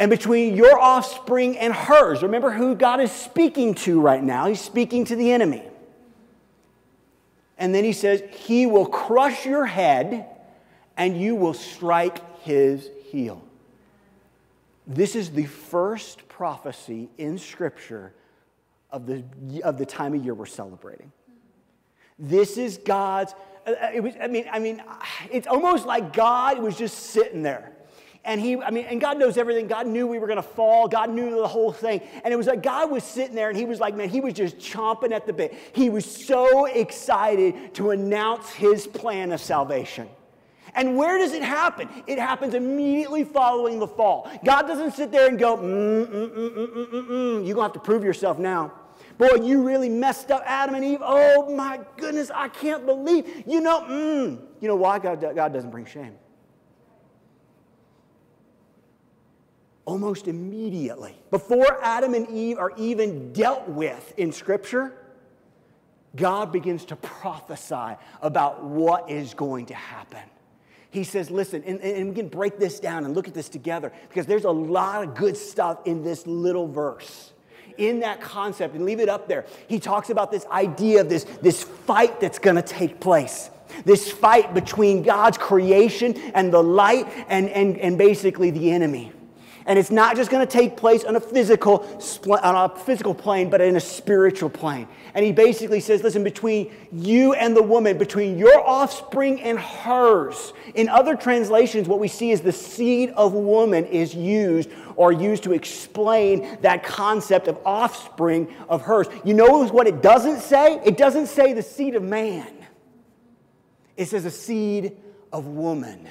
[0.00, 2.22] And between your offspring and hers.
[2.22, 4.46] Remember who God is speaking to right now.
[4.46, 5.62] He's speaking to the enemy.
[7.58, 10.24] And then he says, He will crush your head
[10.96, 13.42] and you will strike his heel.
[14.86, 18.14] This is the first prophecy in Scripture
[18.90, 19.22] of the,
[19.62, 21.12] of the time of year we're celebrating.
[22.18, 23.34] This is God's,
[23.66, 24.82] uh, it was, I mean, I mean,
[25.30, 27.72] it's almost like God was just sitting there
[28.24, 29.66] and he, I mean, and God knows everything.
[29.66, 30.88] God knew we were going to fall.
[30.88, 32.02] God knew the whole thing.
[32.22, 34.34] And it was like God was sitting there and he was like, man, he was
[34.34, 35.54] just chomping at the bit.
[35.72, 40.08] He was so excited to announce his plan of salvation.
[40.74, 41.88] And where does it happen?
[42.06, 44.30] It happens immediately following the fall.
[44.44, 48.04] God doesn't sit there and go, mm, mm, mm, you're going to have to prove
[48.04, 48.72] yourself now.
[49.18, 51.00] Boy, you really messed up Adam and Eve.
[51.02, 53.44] Oh my goodness, I can't believe.
[53.46, 54.40] You know, mm.
[54.60, 56.16] you know why God, God doesn't bring shame?
[59.90, 61.16] Almost immediately.
[61.32, 64.92] Before Adam and Eve are even dealt with in Scripture,
[66.14, 70.22] God begins to prophesy about what is going to happen.
[70.90, 73.92] He says, listen, and, and, we can break this down and look at this together
[74.08, 77.32] because there's a lot of good stuff in this little verse.
[77.76, 81.24] In that concept, and leave it up there, he talks about this idea of this,
[81.42, 83.50] this fight that's to take place.
[83.84, 89.12] This fight between God's creation and the light and, and, and basically the enemy.
[89.70, 91.86] And it's not just going to take place on a physical
[92.26, 94.88] on a physical plane, but in a spiritual plane.
[95.14, 100.52] And he basically says, listen, between you and the woman, between your offspring and hers.
[100.74, 105.44] In other translations, what we see is the seed of woman is used or used
[105.44, 109.06] to explain that concept of offspring of hers.
[109.24, 110.80] You know what it doesn't say?
[110.84, 112.52] It doesn't say the seed of man.
[113.96, 114.96] It says a seed
[115.32, 116.08] of woman.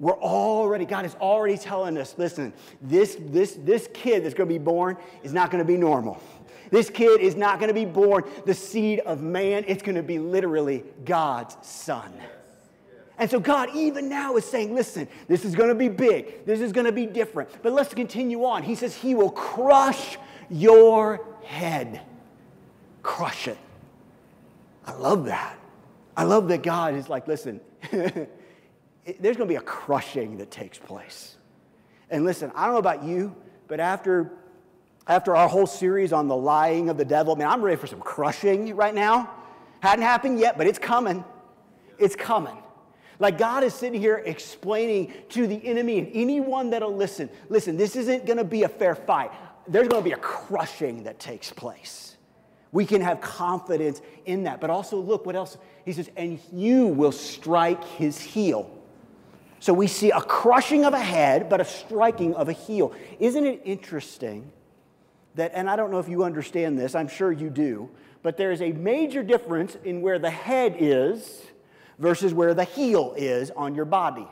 [0.00, 4.54] We're already, God is already telling us listen, this, this, this kid that's going to
[4.54, 6.20] be born is not going to be normal.
[6.70, 9.64] This kid is not going to be born the seed of man.
[9.68, 12.12] It's going to be literally God's son.
[13.18, 16.46] And so God, even now, is saying, listen, this is going to be big.
[16.46, 17.50] This is going to be different.
[17.62, 18.62] But let's continue on.
[18.62, 20.16] He says, He will crush
[20.48, 22.00] your head.
[23.02, 23.58] Crush it.
[24.86, 25.58] I love that.
[26.16, 27.60] I love that God is like, listen,
[29.18, 31.36] there's going to be a crushing that takes place.
[32.10, 33.34] And listen, I don't know about you,
[33.68, 34.32] but after,
[35.06, 38.00] after our whole series on the lying of the devil, man, I'm ready for some
[38.00, 39.30] crushing right now.
[39.80, 41.24] Hadn't happened yet, but it's coming.
[41.98, 42.56] It's coming.
[43.18, 47.94] Like God is sitting here explaining to the enemy and anyone that'll listen listen, this
[47.94, 49.30] isn't going to be a fair fight.
[49.68, 52.16] There's going to be a crushing that takes place.
[52.72, 54.60] We can have confidence in that.
[54.60, 55.58] But also, look what else.
[55.84, 58.70] He says, and you will strike his heel.
[59.60, 62.94] So we see a crushing of a head, but a striking of a heel.
[63.18, 64.50] Isn't it interesting
[65.34, 67.90] that, and I don't know if you understand this, I'm sure you do,
[68.22, 71.42] but there is a major difference in where the head is
[71.98, 74.26] versus where the heel is on your body.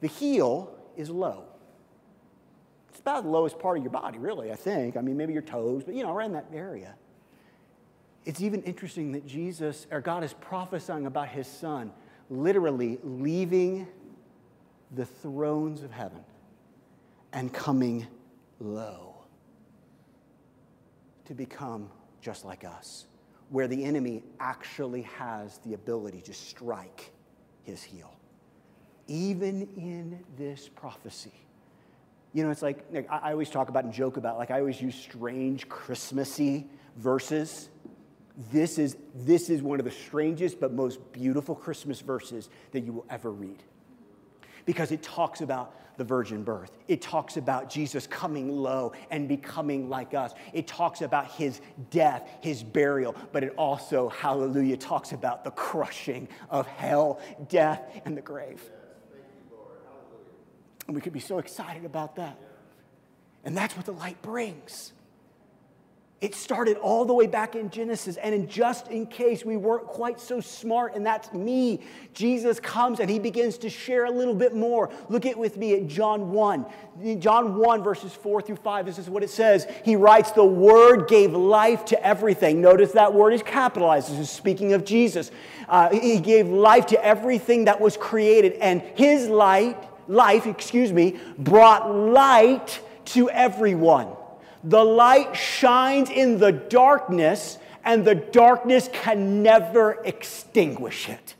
[0.00, 1.44] The heel is low.
[2.88, 4.96] It's about the lowest part of your body, really, I think.
[4.96, 6.96] I mean, maybe your toes, but you know, around that area.
[8.24, 11.92] It's even interesting that Jesus, or God, is prophesying about his son
[12.28, 13.88] literally leaving
[14.92, 16.24] the thrones of heaven
[17.32, 18.06] and coming
[18.58, 19.14] low
[21.26, 21.88] to become
[22.20, 23.06] just like us
[23.50, 27.12] where the enemy actually has the ability to strike
[27.64, 28.12] his heel.
[29.08, 31.32] Even in this prophecy.
[32.32, 34.94] You know, it's like, I always talk about and joke about, like, I always use
[34.94, 37.70] strange Christmassy verses.
[38.52, 42.92] This is, this is one of the strangest but most beautiful Christmas verses that you
[42.92, 43.64] will ever read
[44.70, 46.70] because it talks about the virgin birth.
[46.86, 50.32] It talks about Jesus coming low and becoming like us.
[50.52, 56.28] It talks about his death, his burial, but it also, hallelujah, talks about the crushing
[56.50, 58.62] of hell, death, and the grave.
[60.86, 62.38] And we could be so excited about that.
[63.42, 64.92] And that's what the light brings.
[66.20, 68.18] It started all the way back in Genesis.
[68.18, 71.80] And in just in case we weren't quite so smart, and that's me,
[72.12, 74.90] Jesus comes and he begins to share a little bit more.
[75.08, 76.66] Look at with me at John 1.
[77.20, 79.66] John 1, verses 4 through 5, this is what it says.
[79.82, 82.60] He writes, The Word gave life to everything.
[82.60, 84.10] Notice that word is capitalized.
[84.10, 85.30] This is speaking of Jesus.
[85.70, 91.18] Uh, he gave life to everything that was created, and his light, life, excuse me,
[91.38, 94.08] brought light to everyone.
[94.64, 101.34] The light shines in the darkness, and the darkness can never extinguish it.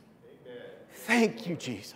[0.47, 0.63] Amen.
[0.93, 1.95] Thank you, Jesus.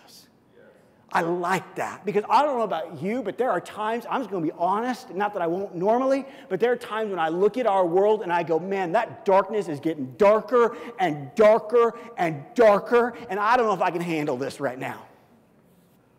[1.12, 4.30] I like that because I don't know about you, but there are times, I'm just
[4.30, 7.28] going to be honest, not that I won't normally, but there are times when I
[7.28, 11.98] look at our world and I go, man, that darkness is getting darker and darker
[12.18, 15.05] and darker, and I don't know if I can handle this right now.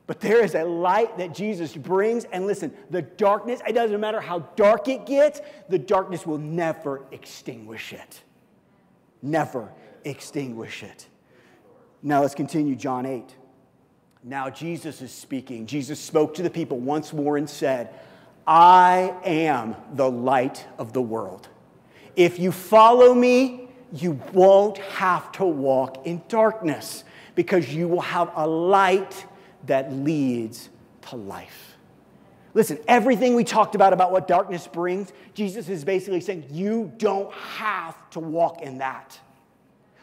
[0.07, 2.23] But there is a light that Jesus brings.
[2.25, 7.03] And listen, the darkness, it doesn't matter how dark it gets, the darkness will never
[7.11, 8.23] extinguish it.
[9.21, 9.71] Never
[10.05, 11.07] extinguish it.
[12.01, 13.35] Now let's continue, John 8.
[14.23, 15.65] Now Jesus is speaking.
[15.65, 17.93] Jesus spoke to the people once more and said,
[18.45, 21.49] I am the light of the world.
[22.15, 27.03] If you follow me, you won't have to walk in darkness
[27.35, 29.26] because you will have a light
[29.67, 30.69] that leads
[31.09, 31.75] to life.
[32.53, 37.31] Listen, everything we talked about about what darkness brings, Jesus is basically saying you don't
[37.33, 39.19] have to walk in that.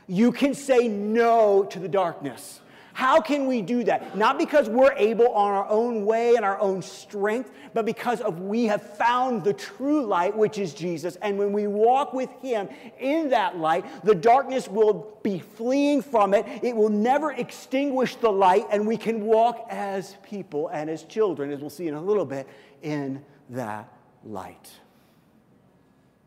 [0.07, 2.61] You can say no to the darkness.
[2.95, 4.17] How can we do that?
[4.17, 8.43] Not because we're able on our own way and our own strength, but because of
[8.43, 11.17] we have found the true light, which is Jesus.
[11.17, 12.69] And when we walk with him
[13.01, 16.47] in that light, the darkness will be fleeing from it.
[16.63, 21.51] It will never extinguish the light, and we can walk as people and as children,
[21.51, 22.47] as we'll see in a little bit,
[22.81, 24.71] in that light.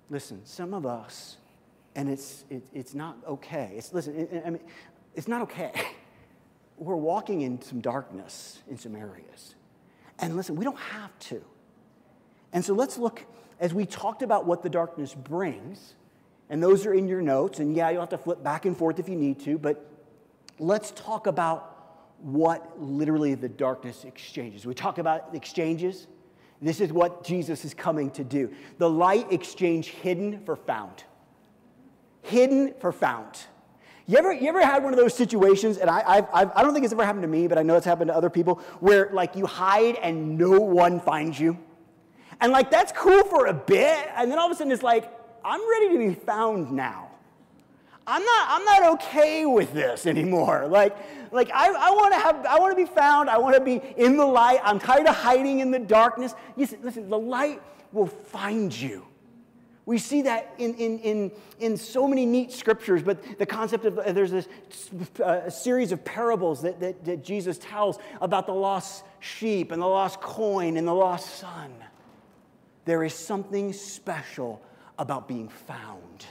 [0.10, 1.38] Listen, some of us,
[1.96, 3.72] and it's, it, it's not okay.
[3.78, 4.60] It's, listen, I mean,
[5.16, 5.72] it's not okay.
[6.78, 9.56] we're walking in some darkness in some areas.
[10.20, 11.44] And listen, we don't have to.
[12.54, 13.26] And so let's look,
[13.60, 15.96] as we talked about what the darkness brings,
[16.50, 19.00] and those are in your notes, and yeah, you'll have to flip back and forth
[19.00, 19.90] if you need to, but
[20.60, 21.74] let's talk about
[22.20, 24.66] what literally the darkness exchanges.
[24.66, 26.08] We talk about exchanges.
[26.62, 28.52] This is what Jesus is coming to do.
[28.78, 31.04] The light exchange hidden for found.
[32.24, 33.38] Hidden for found.
[34.10, 36.74] You ever, you ever had one of those situations, and I, I've, I've, I don't
[36.74, 39.10] think it's ever happened to me, but I know it's happened to other people, where
[39.12, 41.58] like you hide and no one finds you?
[42.40, 45.12] And like that's cool for a bit, and then all of a sudden it's like,
[45.44, 47.10] I'm ready to be found now.
[48.10, 50.68] I'm not, I'm not okay with this anymore.
[50.68, 50.96] Like,
[51.34, 53.30] like I, I want to have, I want to be found.
[53.30, 54.62] I want to be in the light.
[54.64, 56.34] I'm tired of hiding in the darkness.
[56.56, 59.07] Listen, listen, the light will find you.
[59.88, 63.96] We see that in, in, in, in so many neat scriptures, but the concept of
[64.14, 64.50] there's this
[65.24, 69.88] uh, series of parables that, that, that Jesus tells about the lost sheep and the
[69.88, 71.74] lost coin and the lost son.
[72.84, 74.62] There is something special
[75.00, 76.26] about being found.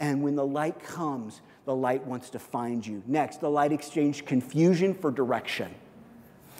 [0.00, 3.04] And when the light comes, the light wants to find you.
[3.06, 5.72] Next, the light exchanged confusion for direction.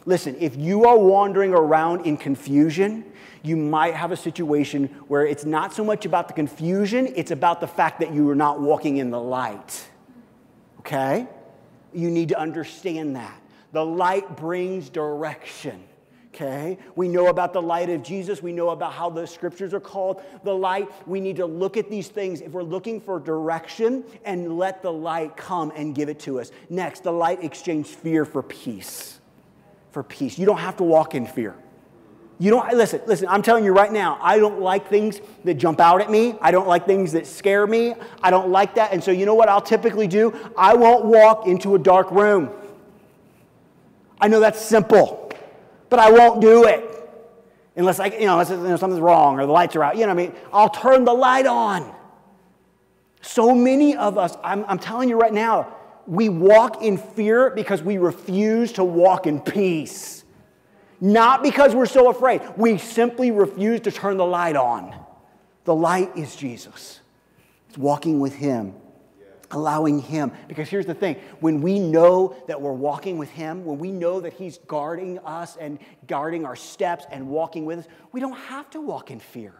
[0.06, 3.04] Listen, if you are wandering around in confusion,
[3.42, 7.60] you might have a situation where it's not so much about the confusion, it's about
[7.60, 9.86] the fact that you are not walking in the light.
[10.80, 11.26] Okay?
[11.92, 13.40] You need to understand that.
[13.72, 15.84] The light brings direction.
[16.34, 16.78] Okay?
[16.94, 18.42] We know about the light of Jesus.
[18.42, 20.88] We know about how the scriptures are called the light.
[21.06, 24.92] We need to look at these things if we're looking for direction and let the
[24.92, 26.52] light come and give it to us.
[26.70, 29.17] Next, the light exchanged fear for peace.
[29.92, 30.38] For peace.
[30.38, 31.54] You don't have to walk in fear.
[32.40, 35.80] You don't, listen, listen, I'm telling you right now, I don't like things that jump
[35.80, 36.36] out at me.
[36.40, 37.94] I don't like things that scare me.
[38.22, 38.92] I don't like that.
[38.92, 40.32] And so, you know what I'll typically do?
[40.56, 42.50] I won't walk into a dark room.
[44.20, 45.32] I know that's simple,
[45.90, 46.84] but I won't do it.
[47.74, 49.96] Unless, I, you know, unless you know, something's wrong or the lights are out.
[49.96, 50.36] You know what I mean?
[50.52, 51.92] I'll turn the light on.
[53.20, 55.74] So many of us, I'm, I'm telling you right now,
[56.08, 60.24] we walk in fear because we refuse to walk in peace.
[61.02, 62.40] Not because we're so afraid.
[62.56, 64.98] We simply refuse to turn the light on.
[65.64, 67.00] The light is Jesus.
[67.68, 68.74] It's walking with Him,
[69.50, 70.32] allowing Him.
[70.48, 74.18] Because here's the thing when we know that we're walking with Him, when we know
[74.20, 78.70] that He's guarding us and guarding our steps and walking with us, we don't have
[78.70, 79.52] to walk in fear.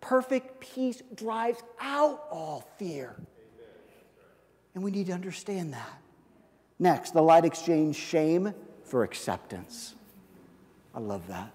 [0.00, 3.14] Perfect peace drives out all fear.
[4.74, 6.02] And we need to understand that.
[6.78, 8.52] Next, the light exchange shame
[8.84, 9.94] for acceptance.
[10.94, 11.52] I love that.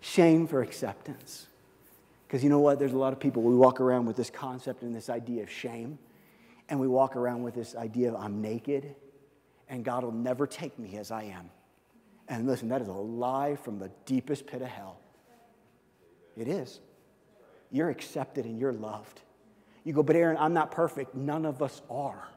[0.00, 1.46] Shame for acceptance.
[2.26, 2.78] Because you know what?
[2.78, 5.50] There's a lot of people, we walk around with this concept and this idea of
[5.50, 5.98] shame,
[6.68, 8.94] and we walk around with this idea of I'm naked,
[9.68, 11.50] and God will never take me as I am.
[12.28, 14.98] And listen, that is a lie from the deepest pit of hell.
[16.36, 16.80] It is.
[17.70, 19.20] You're accepted and you're loved.
[19.84, 21.14] You go, but Aaron, I'm not perfect.
[21.14, 22.28] None of us are.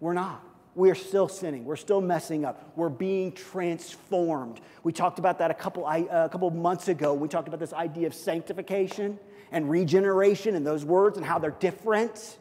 [0.00, 0.44] We're not
[0.78, 1.64] we are still sinning.
[1.64, 2.72] We're still messing up.
[2.76, 4.60] We're being transformed.
[4.84, 7.14] We talked about that a couple, uh, a couple months ago.
[7.14, 9.18] We talked about this idea of sanctification
[9.50, 12.38] and regeneration and those words and how they're different.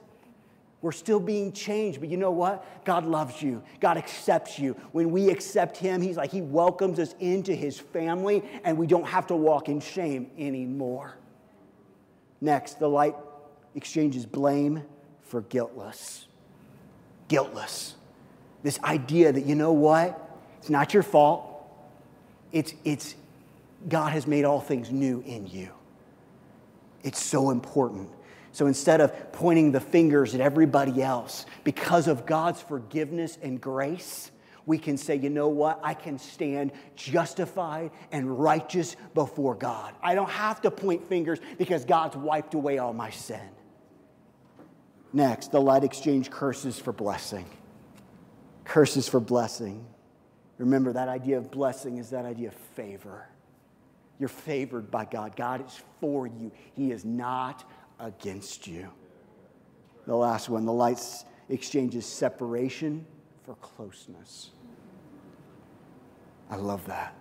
[0.84, 2.86] We're still being changed, but you know what?
[2.86, 3.64] God loves you.
[3.80, 4.74] God accepts you.
[4.92, 9.08] When we accept Him, He's like He welcomes us into His family, and we don't
[9.08, 11.18] have to walk in shame anymore.
[12.40, 13.16] Next, the light
[13.74, 14.84] exchanges blame
[15.24, 16.27] for guiltless.
[17.28, 17.96] Guiltless.
[18.64, 20.20] This idea that, you know what?
[20.60, 21.44] It's not your fault.
[22.52, 23.16] It's, it's
[23.88, 25.70] God has made all things new in you.
[27.04, 28.10] It's so important.
[28.52, 34.32] So instead of pointing the fingers at everybody else, because of God's forgiveness and grace,
[34.66, 35.80] we can say, you know what?
[35.84, 39.94] I can stand justified and righteous before God.
[40.02, 43.40] I don't have to point fingers because God's wiped away all my sin.
[45.14, 47.46] Next, the light exchange curses for blessing
[48.68, 49.86] curses for blessing.
[50.58, 53.28] Remember, that idea of blessing is that idea of favor.
[54.20, 55.36] You're favored by God.
[55.36, 58.90] God is for you, He is not against you.
[60.06, 63.06] The last one the lights exchanges separation
[63.46, 64.52] for closeness.
[66.50, 67.14] I love that.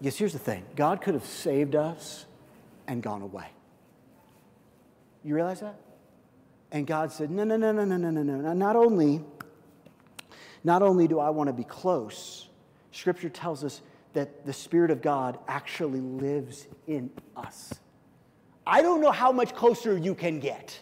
[0.00, 2.26] Yes, here's the thing God could have saved us
[2.86, 3.48] and gone away.
[5.22, 5.78] You realize that?
[6.72, 8.52] And God said, No, no, no, no, no, no, no, no.
[8.52, 9.22] Not only
[10.62, 12.48] not only do I want to be close,
[12.92, 13.80] Scripture tells us
[14.12, 17.72] that the Spirit of God actually lives in us.
[18.66, 20.78] I don't know how much closer you can get.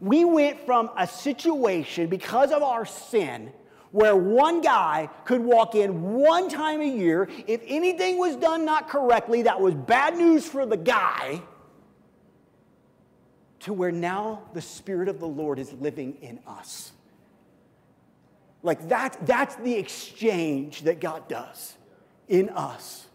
[0.00, 3.52] We went from a situation because of our sin
[3.90, 7.28] where one guy could walk in one time a year.
[7.46, 11.40] If anything was done not correctly, that was bad news for the guy,
[13.60, 16.92] to where now the Spirit of the Lord is living in us.
[18.62, 21.74] Like that, that's the exchange that God does
[22.28, 23.06] in us.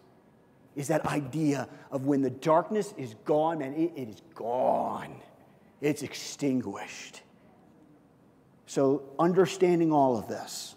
[0.76, 5.14] Is that idea of when the darkness is gone, man, it, it is gone.
[5.80, 7.22] It's extinguished.
[8.66, 10.74] So, understanding all of this,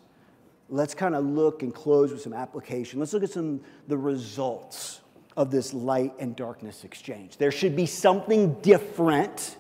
[0.70, 3.00] let's kind of look and close with some application.
[3.00, 5.02] Let's look at some the results
[5.36, 7.38] of this light and darkness exchange.
[7.38, 9.57] There should be something different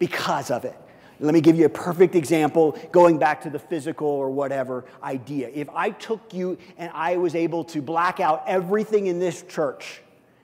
[0.00, 0.76] because of it.
[1.20, 5.50] Let me give you a perfect example going back to the physical or whatever idea.
[5.54, 10.02] If I took you and I was able to black out everything in this church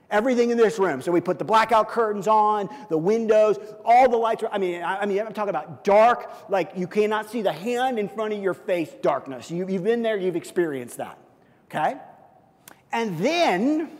[0.09, 1.01] Everything in this room.
[1.01, 4.41] So we put the blackout curtains on, the windows, all the lights.
[4.49, 7.99] I mean, I, I mean, I'm talking about dark, like you cannot see the hand
[7.99, 9.51] in front of your face, darkness.
[9.51, 11.19] You, you've been there, you've experienced that.
[11.65, 11.95] Okay?
[12.93, 13.91] And then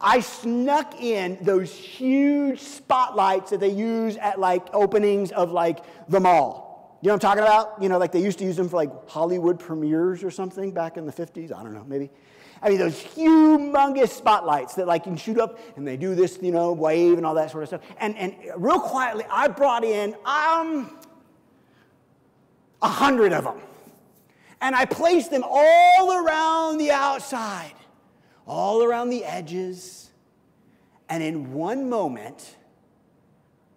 [0.00, 6.20] I snuck in those huge spotlights that they use at like openings of like the
[6.20, 6.98] mall.
[7.02, 7.82] You know what I'm talking about?
[7.82, 10.96] You know, like they used to use them for like Hollywood premieres or something back
[10.96, 11.52] in the 50s.
[11.52, 12.10] I don't know, maybe.
[12.60, 16.38] I mean, those humongous spotlights that like you can shoot up and they do this,
[16.42, 17.82] you know, wave and all that sort of stuff.
[17.98, 20.98] And, and real quietly, I brought in um,
[22.82, 23.60] a hundred of them.
[24.60, 27.74] And I placed them all around the outside,
[28.48, 30.10] all around the edges.
[31.08, 32.56] And in one moment,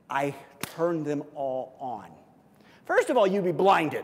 [0.10, 2.10] I turned them all on.
[2.86, 4.04] First of all, you'd be blinded.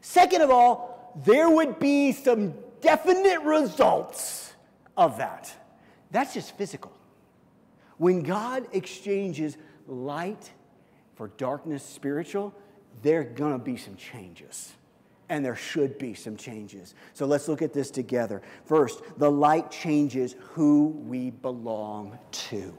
[0.00, 4.52] Second of all, there would be some definite results
[4.96, 5.52] of that.
[6.10, 6.92] That's just physical.
[7.96, 10.50] When God exchanges light
[11.16, 12.54] for darkness spiritual,
[13.02, 14.72] there are going to be some changes.
[15.28, 16.94] And there should be some changes.
[17.12, 18.40] So let's look at this together.
[18.64, 22.18] First, the light changes who we belong
[22.48, 22.76] to.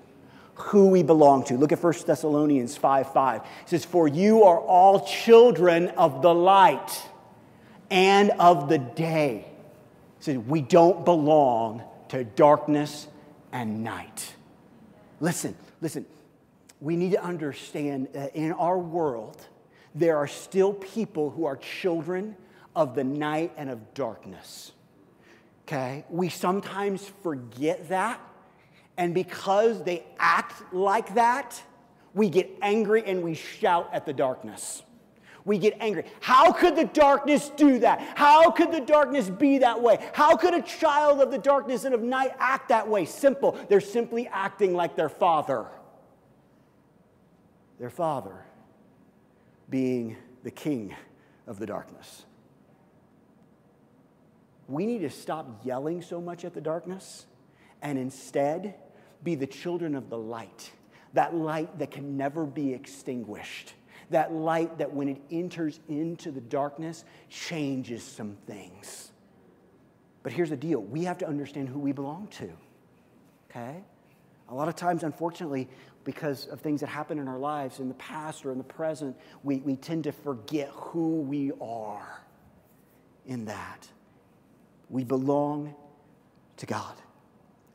[0.56, 1.58] Who we belong to.
[1.58, 3.42] Look at 1 Thessalonians 5 5.
[3.42, 7.04] It says, For you are all children of the light
[7.90, 9.46] and of the day.
[10.18, 13.08] It says, We don't belong to darkness
[13.52, 14.34] and night.
[15.20, 16.06] Listen, listen.
[16.82, 19.46] We need to understand that in our world,
[20.00, 22.36] there are still people who are children
[22.76, 24.72] of the night and of darkness.
[25.68, 26.06] Okay?
[26.10, 28.20] We sometimes forget that.
[28.98, 31.62] And because they act like that,
[32.14, 34.84] we get angry and we shout at the darkness
[35.46, 36.04] we get angry.
[36.20, 38.00] How could the darkness do that?
[38.16, 39.98] How could the darkness be that way?
[40.14, 43.06] How could a child of the darkness and of night act that way?
[43.06, 43.58] Simple.
[43.68, 45.66] They're simply acting like their father.
[47.80, 48.46] Their father
[49.70, 50.96] being the king
[51.48, 52.26] of the darkness.
[54.68, 57.26] We need to stop yelling so much at the darkness
[57.82, 58.76] and instead
[59.24, 60.72] be the children of the light,
[61.14, 63.74] that light that can never be extinguished
[64.10, 69.12] that light that when it enters into the darkness changes some things.
[70.24, 72.52] But here's the deal we have to understand who we belong to,
[73.50, 73.84] okay?
[74.50, 75.70] A lot of times, unfortunately,
[76.04, 79.16] because of things that happen in our lives in the past or in the present,
[79.44, 82.22] we, we tend to forget who we are
[83.26, 83.88] in that.
[84.90, 85.76] We belong
[86.58, 86.96] to God.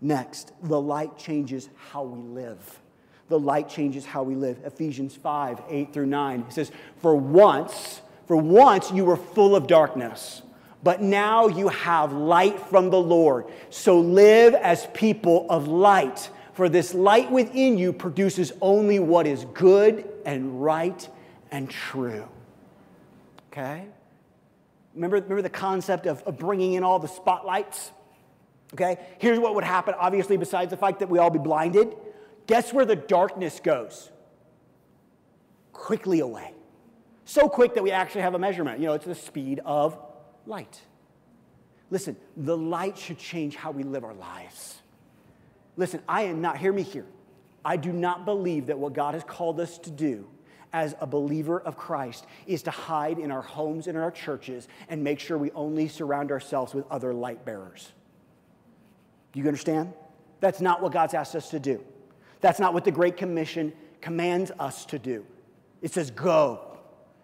[0.01, 2.81] Next, the light changes how we live
[3.29, 4.61] the light changes how we live.
[4.65, 6.41] Ephesians 5 8 through 9.
[6.49, 10.43] It says, For once, for once you were full of darkness,
[10.83, 13.47] but now you have light from the Lord.
[13.71, 19.45] So live as people of light, for this light within you produces only what is
[19.55, 21.09] good and right
[21.51, 22.29] and true.
[23.53, 23.87] Okay?
[24.95, 27.91] Remember, remember the concept of, of bringing in all the spotlights?
[28.73, 28.99] Okay?
[29.19, 31.95] Here's what would happen, obviously, besides the fact that we all be blinded
[32.47, 34.11] guess where the darkness goes?
[35.73, 36.53] Quickly away.
[37.25, 38.81] So quick that we actually have a measurement.
[38.81, 39.99] You know, it's the speed of
[40.47, 40.83] light.
[41.91, 44.83] Listen, the light should change how we live our lives.
[45.77, 47.07] Listen, I am not, hear me here.
[47.65, 50.27] I do not believe that what God has called us to do
[50.73, 54.69] as a believer of Christ is to hide in our homes and in our churches
[54.89, 57.93] and make sure we only surround ourselves with other light bearers.
[59.35, 59.93] You understand?
[60.41, 61.83] That's not what God's asked us to do.
[62.41, 65.25] That's not what the Great Commission commands us to do.
[65.81, 66.79] It says, go.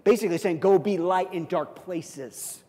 [0.05, 2.63] Basically, saying, go be light in dark places.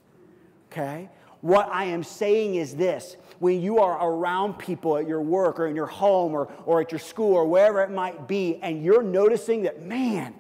[0.72, 1.10] Okay?
[1.42, 5.68] What I am saying is this when you are around people at your work or
[5.68, 9.02] in your home or, or at your school or wherever it might be, and you're
[9.02, 10.36] noticing that, man,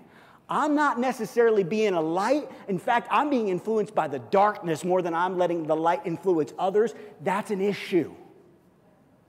[0.47, 2.51] I'm not necessarily being a light.
[2.67, 6.53] In fact, I'm being influenced by the darkness more than I'm letting the light influence
[6.59, 6.93] others.
[7.21, 8.13] That's an issue.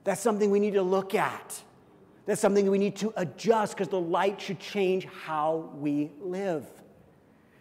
[0.03, 1.63] That's something we need to look at.
[2.25, 6.65] That's something we need to adjust because the light should change how we live.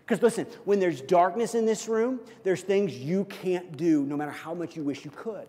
[0.04, 4.30] Because listen, when there's darkness in this room, there's things you can't do no matter
[4.30, 5.46] how much you wish you could.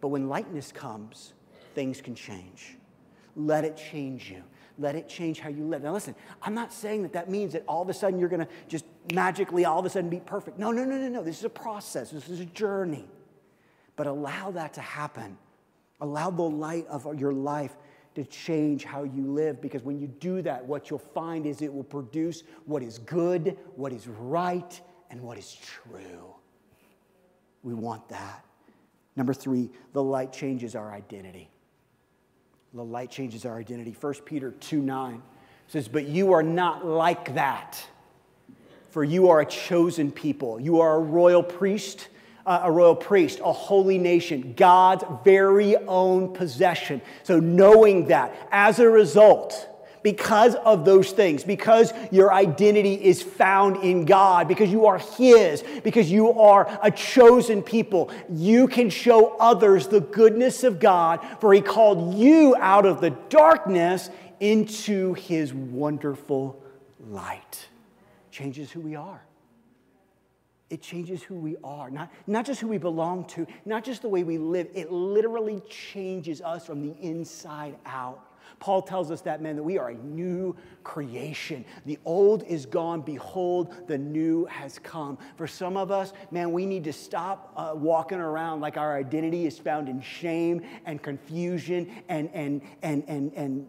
[0.00, 1.32] But when lightness comes,
[1.74, 2.76] things can change.
[3.34, 4.42] Let it change you.
[4.78, 5.82] Let it change how you live.
[5.82, 8.44] Now, listen, I'm not saying that that means that all of a sudden you're going
[8.44, 8.84] to just
[9.14, 10.58] magically all of a sudden be perfect.
[10.58, 11.22] No, no, no, no, no.
[11.22, 13.08] This is a process, this is a journey.
[13.96, 15.38] But allow that to happen
[16.00, 17.74] Allow the light of your life
[18.16, 21.72] to change how you live because when you do that, what you'll find is it
[21.72, 26.34] will produce what is good, what is right, and what is true.
[27.62, 28.42] We want that.
[29.16, 31.50] Number three, the light changes our identity.
[32.72, 33.94] The light changes our identity.
[34.00, 35.22] 1 Peter 2 9
[35.68, 37.78] says, But you are not like that,
[38.88, 40.58] for you are a chosen people.
[40.58, 42.08] You are a royal priest
[42.46, 47.02] uh, a royal priest, a holy nation, God's very own possession.
[47.24, 49.68] So, knowing that as a result,
[50.04, 55.64] because of those things, because your identity is found in God, because you are His,
[55.82, 61.52] because you are a chosen people, you can show others the goodness of God, for
[61.52, 66.62] He called you out of the darkness into His wonderful
[67.08, 67.66] light.
[68.30, 69.26] Changes who we are
[70.68, 74.08] it changes who we are, not, not just who we belong to, not just the
[74.08, 74.68] way we live.
[74.74, 78.22] It literally changes us from the inside out.
[78.58, 81.64] Paul tells us that, man, that we are a new creation.
[81.84, 83.02] The old is gone.
[83.02, 85.18] Behold, the new has come.
[85.36, 89.46] For some of us, man, we need to stop uh, walking around like our identity
[89.46, 93.66] is found in shame and confusion and, and, and, and, and,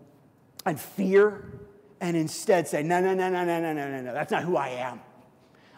[0.65, 1.59] and fear,
[1.99, 4.55] and instead say, no, no, no, no, no, no, no, no, no, that's not who
[4.55, 5.01] I am.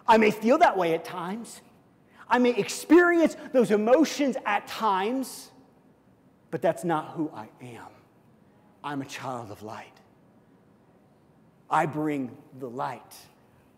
[0.09, 1.61] I may feel that way at times.
[2.27, 5.51] I may experience those emotions at times,
[6.49, 7.87] but that's not who I am.
[8.83, 9.93] I'm a child of light.
[11.69, 13.15] I bring the light.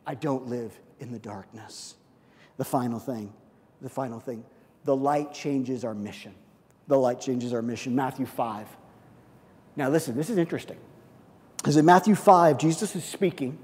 [0.08, 1.96] I don't live in the darkness.
[2.56, 3.34] The final thing,
[3.82, 4.46] the final thing,
[4.86, 6.34] the light changes our mission.
[6.88, 7.94] The light changes our mission.
[7.94, 8.68] Matthew 5.
[9.76, 10.78] Now, listen, this is interesting.
[11.58, 13.58] Because in Matthew 5, Jesus is speaking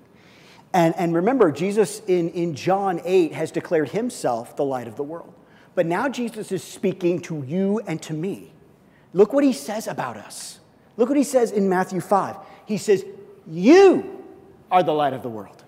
[0.74, 5.03] and, and remember, Jesus in, in John 8 has declared himself the light of the
[5.03, 5.34] world.
[5.76, 8.51] But now Jesus is speaking to you and to me.
[9.13, 10.59] Look what he says about us.
[10.97, 12.38] Look what he says in Matthew 5.
[12.65, 13.05] He says,
[13.45, 14.24] You
[14.70, 15.63] are the light of the world.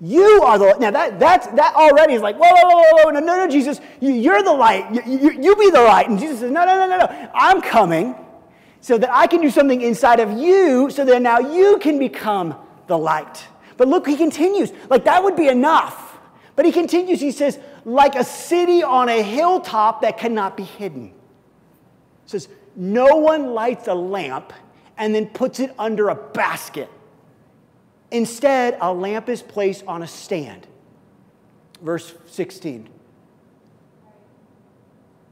[0.00, 0.80] You are the light.
[0.80, 3.80] now that that's that already is like whoa whoa whoa whoa no no no Jesus
[4.00, 6.74] you, are the light you, you, you be the light and Jesus says no no
[6.74, 8.16] no no no I'm coming
[8.80, 12.56] so that I can do something inside of you so that now you can become
[12.92, 13.46] the light.
[13.78, 16.18] But look, he continues, like that would be enough.
[16.54, 21.06] But he continues, he says, like a city on a hilltop that cannot be hidden.
[21.08, 21.12] He
[22.26, 24.52] says, no one lights a lamp
[24.98, 26.90] and then puts it under a basket.
[28.10, 30.66] Instead, a lamp is placed on a stand.
[31.80, 32.90] Verse 16.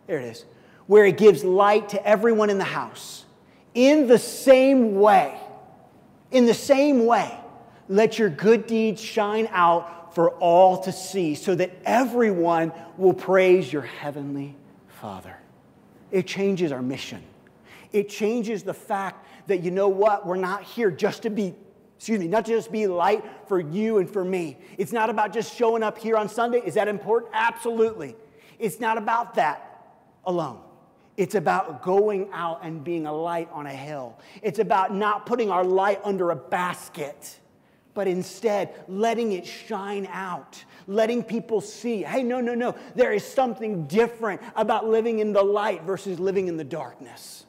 [0.06, 0.46] There it is.
[0.86, 3.26] Where it gives light to everyone in the house.
[3.74, 5.38] In the same way,
[6.30, 7.39] in the same way,
[7.90, 13.72] let your good deeds shine out for all to see, so that everyone will praise
[13.72, 14.56] your heavenly
[14.88, 15.36] Father.
[16.10, 17.22] It changes our mission.
[17.92, 21.54] It changes the fact that, you know what, we're not here just to be,
[21.96, 24.56] excuse me, not just be light for you and for me.
[24.78, 26.58] It's not about just showing up here on Sunday.
[26.64, 27.32] Is that important?
[27.34, 28.16] Absolutely.
[28.58, 30.60] It's not about that alone.
[31.16, 34.18] It's about going out and being a light on a hill.
[34.42, 37.38] It's about not putting our light under a basket,
[37.94, 43.24] but instead letting it shine out, letting people see hey, no, no, no, there is
[43.24, 47.44] something different about living in the light versus living in the darkness.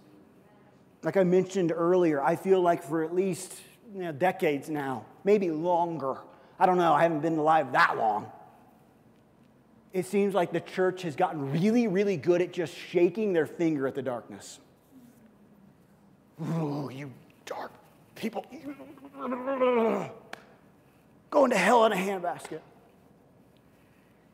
[1.03, 3.59] Like I mentioned earlier, I feel like for at least
[3.93, 6.17] you know, decades now, maybe longer,
[6.59, 8.31] I don't know, I haven't been alive that long
[9.93, 13.87] it seems like the church has gotten really, really good at just shaking their finger
[13.87, 14.59] at the darkness.
[16.41, 17.11] Ooh, you
[17.45, 17.71] dark
[18.15, 18.45] people.
[21.31, 22.59] Going to hell in a handbasket.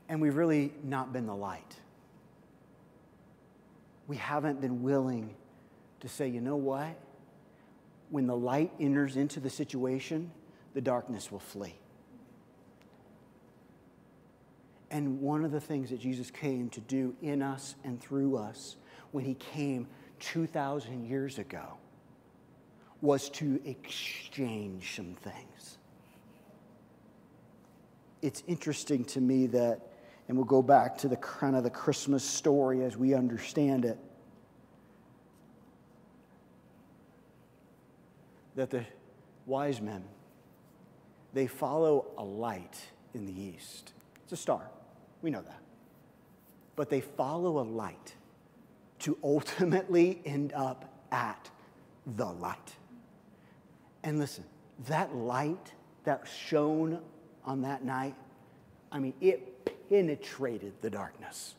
[0.10, 1.76] And we've really not been the light.
[4.08, 5.36] We haven't been willing
[6.00, 6.98] to say, you know what?
[8.10, 10.32] When the light enters into the situation,
[10.74, 11.76] the darkness will flee.
[14.90, 18.78] And one of the things that Jesus came to do in us and through us
[19.12, 19.88] when he came
[20.20, 21.78] 2,000 years ago
[23.02, 25.77] was to exchange some things.
[28.22, 29.80] It's interesting to me that,
[30.28, 33.98] and we'll go back to the kind of the Christmas story as we understand it,
[38.56, 38.84] that the
[39.46, 40.04] wise men,
[41.34, 42.78] they follow a light
[43.14, 43.94] in the east.
[44.24, 44.70] It's a star.
[45.22, 45.62] We know that.
[46.76, 48.16] But they follow a light
[49.00, 51.50] to ultimately end up at
[52.16, 52.76] the light.
[54.04, 54.44] And listen,
[54.88, 57.00] that light that shone
[57.48, 58.14] on that night,
[58.92, 61.56] I mean, it penetrated the darkness.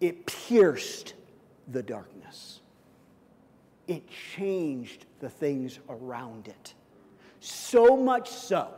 [0.00, 1.14] It pierced
[1.66, 2.60] the darkness.
[3.88, 4.04] It
[4.36, 6.74] changed the things around it.
[7.40, 8.68] So much so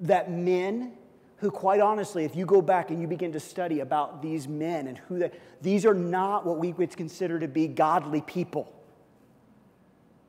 [0.00, 0.92] that men
[1.36, 4.88] who, quite honestly, if you go back and you begin to study about these men
[4.88, 5.30] and who they,
[5.62, 8.72] these are not what we would consider to be godly people.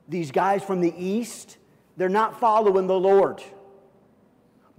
[0.08, 1.58] These guys from the east,
[1.97, 3.43] they're not following the Lord,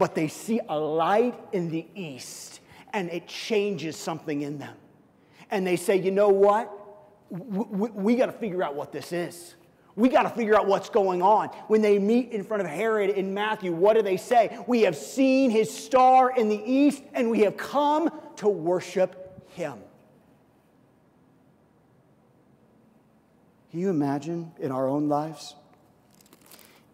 [0.00, 2.60] but they see a light in the east
[2.94, 4.74] and it changes something in them.
[5.50, 6.74] And they say, you know what?
[7.28, 9.56] We, we, we got to figure out what this is.
[9.96, 11.48] We got to figure out what's going on.
[11.68, 14.58] When they meet in front of Herod in Matthew, what do they say?
[14.66, 19.74] We have seen his star in the east and we have come to worship him.
[23.70, 25.56] Can you imagine in our own lives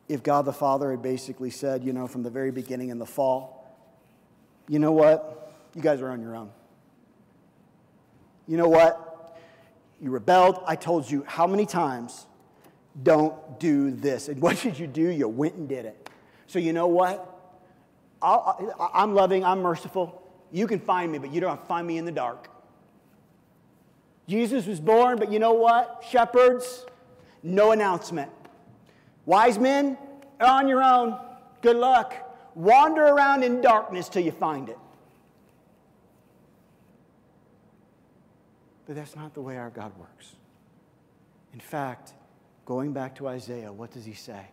[0.08, 3.06] if God the Father had basically said, you know, from the very beginning in the
[3.06, 3.64] fall,
[4.68, 5.52] you know what?
[5.74, 6.50] You guys are on your own.
[8.46, 9.38] You know what?
[10.00, 10.62] You rebelled.
[10.66, 12.26] I told you how many times
[13.02, 14.28] don't do this.
[14.28, 15.02] And what did you do?
[15.02, 16.10] You went and did it.
[16.46, 17.32] So, you know what?
[18.22, 20.22] i am loving, I'm merciful.
[20.50, 22.48] You can find me, but you don't have to find me in the dark.
[24.26, 26.04] Jesus was born, but you know what?
[26.08, 26.86] Shepherds,
[27.42, 28.30] no announcement.
[29.26, 29.98] Wise men,
[30.40, 31.18] on your own.
[31.60, 32.14] Good luck.
[32.54, 34.78] Wander around in darkness till you find it.
[38.86, 40.36] But that's not the way our God works.
[41.52, 42.14] In fact,
[42.66, 44.44] Going back to Isaiah, what does he say?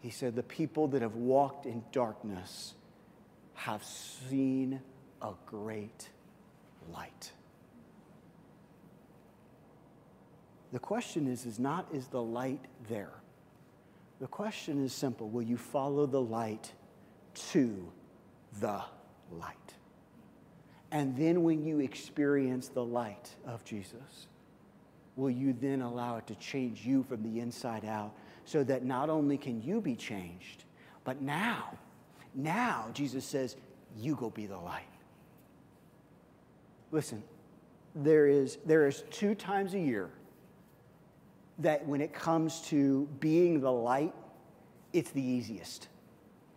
[0.00, 2.74] He said, The people that have walked in darkness
[3.54, 4.80] have seen
[5.22, 6.10] a great
[6.92, 7.32] light.
[10.72, 13.12] The question is, is not is the light there?
[14.20, 16.72] The question is simple will you follow the light
[17.52, 17.92] to
[18.60, 18.82] the
[19.30, 19.74] light?
[20.90, 24.28] And then when you experience the light of Jesus,
[25.16, 28.14] will you then allow it to change you from the inside out
[28.44, 30.64] so that not only can you be changed,
[31.04, 31.76] but now,
[32.34, 33.56] now, Jesus says,
[33.96, 34.88] you go be the light.
[36.90, 37.22] Listen,
[37.94, 40.10] there is, there is two times a year
[41.58, 44.14] that when it comes to being the light,
[44.92, 45.88] it's the easiest.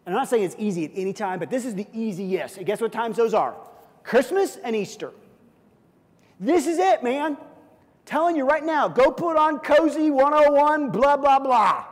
[0.06, 2.58] And I'm not saying it's easy at any time, but this is the easiest.
[2.58, 3.56] And guess what times those are?
[4.04, 5.12] Christmas and Easter.
[6.40, 7.38] This is it, man.
[8.06, 11.86] Telling you right now, go put on Cozy 101, blah, blah, blah.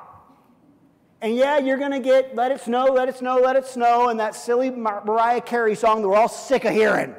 [1.21, 4.09] And yeah, you're going to get Let It Snow, Let It Snow, Let It Snow,
[4.09, 7.13] and that silly Mar- Mariah Carey song that we're all sick of hearing.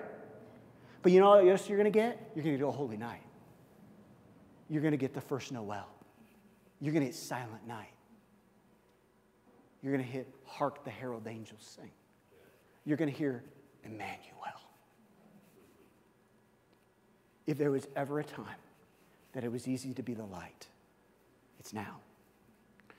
[1.02, 2.32] But you know what else you're going to get?
[2.34, 3.22] You're going to get a holy night.
[4.70, 5.88] You're going to get the first Noel.
[6.80, 7.92] You're going to get Silent Night.
[9.82, 11.90] You're going to hit Hark the Herald Angels Sing.
[12.84, 13.42] You're going to hear
[13.82, 14.16] Emmanuel.
[17.46, 18.46] If there was ever a time
[19.32, 20.68] that it was easy to be the light.
[21.58, 21.98] It's now.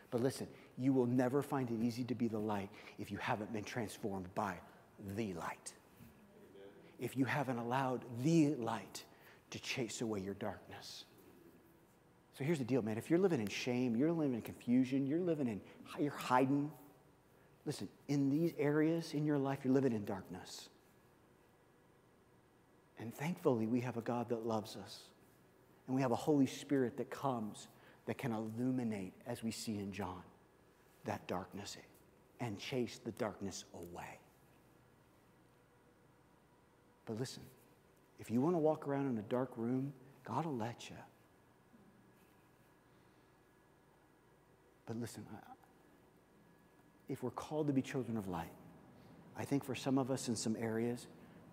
[0.09, 0.47] But listen,
[0.78, 2.69] you will never find it easy to be the light
[2.99, 4.55] if you haven't been transformed by
[5.15, 5.74] the light.
[6.99, 9.03] If you haven't allowed the light
[9.51, 11.05] to chase away your darkness.
[12.42, 12.98] So here's the deal, man.
[12.98, 15.62] If you're living in shame, you're living in confusion, you're living in,
[16.00, 16.72] you're hiding.
[17.68, 20.70] Listen, in these areas in your life, you're living in darkness.
[22.98, 25.02] And thankfully, we have a God that loves us.
[25.86, 27.68] And we have a Holy Spirit that comes
[28.08, 30.24] that can illuminate, as we see in John,
[31.06, 31.78] that darkness
[32.39, 34.18] and chase the darkness away.
[37.06, 37.44] But listen,
[38.20, 40.96] if you want to walk around in a dark room, God will let you.
[44.92, 45.26] But listen,
[47.08, 48.52] if we're called to be children of light,
[49.38, 51.08] I think for some of us in some areas,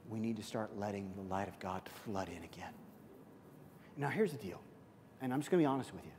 [0.09, 2.73] we need to start letting the light of God flood in again.
[3.97, 4.61] Now, here's the deal,
[5.23, 6.11] and I'm just going to be honest with you.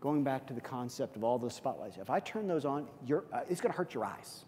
[0.00, 3.40] Going back to the concept of all those spotlights, if I turn those on, uh,
[3.48, 4.46] it's going to hurt your eyes.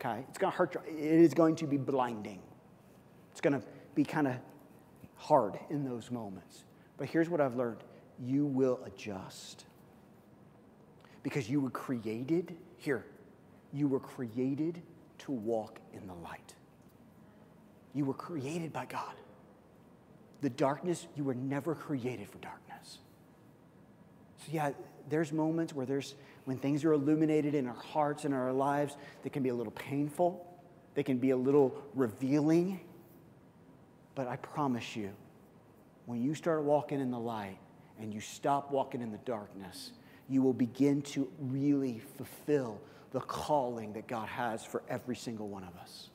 [0.00, 0.24] Okay?
[0.28, 2.40] It's going to hurt your, it is going to be blinding.
[3.30, 3.64] It's going to
[3.94, 4.34] be kind of
[5.14, 6.64] hard in those moments.
[6.96, 7.84] But here's what I've learned
[8.18, 9.65] you will adjust.
[11.26, 13.04] Because you were created, here,
[13.72, 14.80] you were created
[15.18, 16.54] to walk in the light.
[17.94, 19.12] You were created by God.
[20.40, 22.98] The darkness, you were never created for darkness.
[24.38, 24.70] So, yeah,
[25.08, 26.14] there's moments where there's,
[26.44, 29.72] when things are illuminated in our hearts and our lives, they can be a little
[29.72, 30.46] painful,
[30.94, 32.78] they can be a little revealing.
[34.14, 35.10] But I promise you,
[36.04, 37.58] when you start walking in the light
[37.98, 39.90] and you stop walking in the darkness,
[40.28, 42.80] you will begin to really fulfill
[43.12, 46.10] the calling that God has for every single one of us.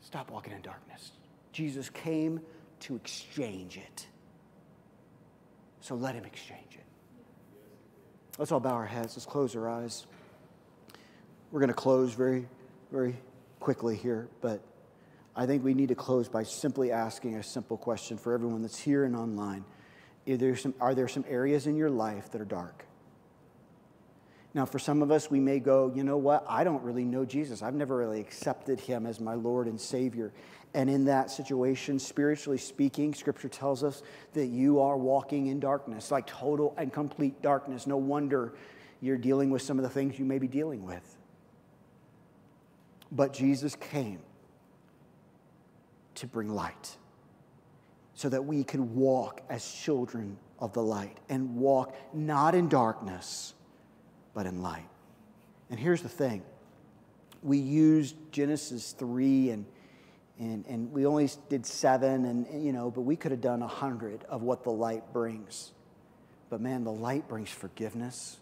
[0.00, 1.12] Stop walking in darkness.
[1.52, 2.40] Jesus came
[2.80, 4.06] to exchange it.
[5.80, 6.84] So let him exchange it.
[8.38, 9.16] Let's all bow our heads.
[9.16, 10.06] Let's close our eyes.
[11.50, 12.46] We're going to close very
[12.94, 13.16] very
[13.58, 14.60] quickly here, but
[15.34, 18.78] I think we need to close by simply asking a simple question for everyone that's
[18.78, 19.64] here and online.
[20.26, 22.86] There some, are there some areas in your life that are dark?
[24.54, 26.44] Now, for some of us, we may go, you know what?
[26.48, 27.60] I don't really know Jesus.
[27.60, 30.32] I've never really accepted him as my Lord and Savior.
[30.74, 34.02] And in that situation, spiritually speaking, Scripture tells us
[34.32, 37.86] that you are walking in darkness, like total and complete darkness.
[37.86, 38.54] No wonder
[39.00, 41.18] you're dealing with some of the things you may be dealing with.
[43.10, 44.20] But Jesus came
[46.14, 46.96] to bring light
[48.14, 53.54] so that we can walk as children of the light and walk not in darkness
[54.32, 54.88] but in light.
[55.70, 56.42] And here's the thing.
[57.42, 59.66] We used Genesis 3 and
[60.36, 63.68] and, and we only did seven and, you know but we could have done a
[63.68, 65.72] hundred of what the light brings.
[66.50, 68.38] But man the light brings forgiveness.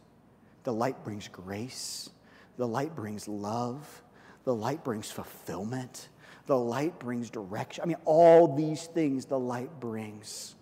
[0.64, 2.10] The light brings grace.
[2.56, 4.02] The light brings love.
[4.44, 6.08] The light brings fulfillment
[6.46, 10.54] the light brings direction i mean all these things the light brings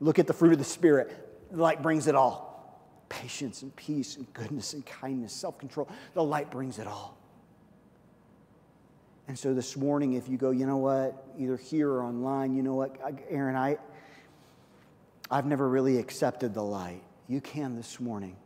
[0.00, 2.56] look at the fruit of the spirit the light brings it all
[3.08, 5.88] patience and peace and goodness and kindness, self control.
[6.14, 7.16] The light brings it all.
[9.28, 12.62] And so this morning, if you go, you know what, either here or online, you
[12.62, 12.96] know what,
[13.28, 13.76] Aaron, I,
[15.30, 17.02] I've never really accepted the light.
[17.26, 18.36] You can this morning.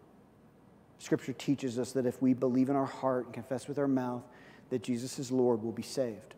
[0.99, 4.23] Scripture teaches us that if we believe in our heart and confess with our mouth
[4.71, 6.35] that Jesus is Lord, we'll be saved.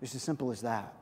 [0.00, 0.94] It's as simple as that.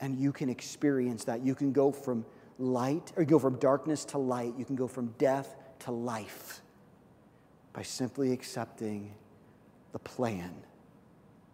[0.00, 1.42] And you can experience that.
[1.42, 2.24] You can go from
[2.58, 4.54] light, or you go from darkness to light.
[4.58, 6.60] You can go from death to life
[7.72, 9.14] by simply accepting
[9.92, 10.54] the plan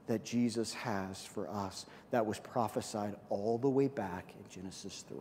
[0.07, 5.19] that Jesus has for us that was prophesied all the way back in Genesis 3.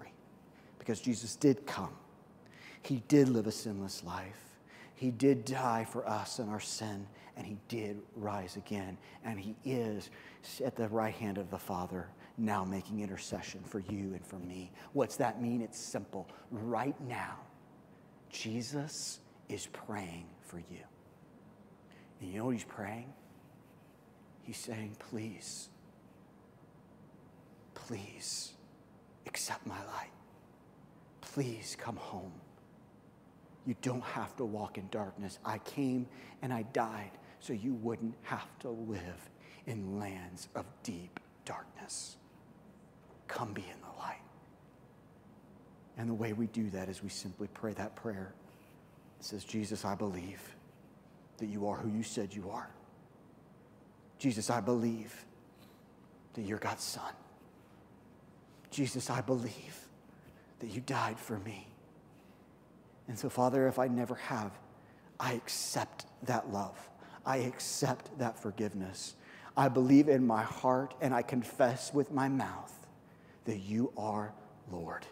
[0.80, 1.94] Because Jesus did come,
[2.84, 4.40] He did live a sinless life.
[4.94, 7.08] He did die for us and our sin,
[7.38, 10.10] and He did rise again, and He is
[10.64, 12.08] at the right hand of the Father
[12.38, 14.72] now making intercession for you and for me.
[14.94, 15.62] What's that mean?
[15.62, 16.28] It's simple.
[16.52, 17.38] Right now,
[18.30, 19.20] Jesus
[19.50, 20.84] is praying for you.
[22.20, 23.14] And you know what he's praying?
[24.44, 25.70] He's saying, please,
[27.74, 28.54] please
[29.26, 30.12] accept my light.
[31.22, 32.34] Please come home.
[33.66, 35.40] You don't have to walk in darkness.
[35.44, 36.08] I came
[36.42, 37.12] and I died
[37.46, 39.30] so you wouldn't have to live
[39.68, 42.18] in lands of deep darkness.
[43.28, 44.22] Come be in the light.
[45.96, 48.34] And the way we do that is we simply pray that prayer.
[49.20, 50.42] It says, Jesus, I believe
[51.38, 52.68] that you are who you said you are.
[54.18, 55.14] Jesus, I believe
[56.34, 57.14] that you're God's son.
[58.72, 59.88] Jesus, I believe
[60.60, 61.68] that you died for me.
[63.08, 64.52] And so, Father, if I never have,
[65.20, 66.90] I accept that love.
[67.26, 69.16] I accept that forgiveness.
[69.58, 72.74] I believe in my heart and I confess with my mouth
[73.46, 74.34] that you are
[74.72, 75.06] Lord.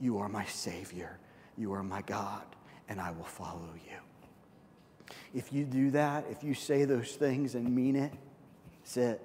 [0.00, 1.18] You are my Savior.
[1.56, 2.42] You are my God,
[2.88, 3.96] and I will follow you.
[5.34, 8.12] If you do that, if you say those things and mean it,
[8.96, 9.20] it.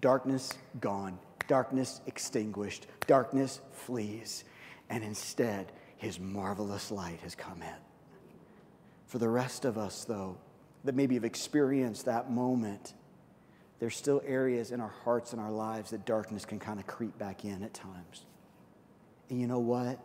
[0.00, 1.18] Darkness gone,
[1.48, 4.44] darkness extinguished, darkness flees,
[4.88, 7.74] and instead, his marvelous light has come in.
[9.06, 10.36] For the rest of us, though,
[10.84, 12.94] that maybe have experienced that moment,
[13.78, 17.16] there's still areas in our hearts and our lives that darkness can kind of creep
[17.18, 18.24] back in at times.
[19.28, 19.98] And you know what?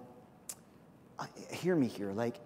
[1.19, 2.11] I, hear me here.
[2.11, 2.37] Like,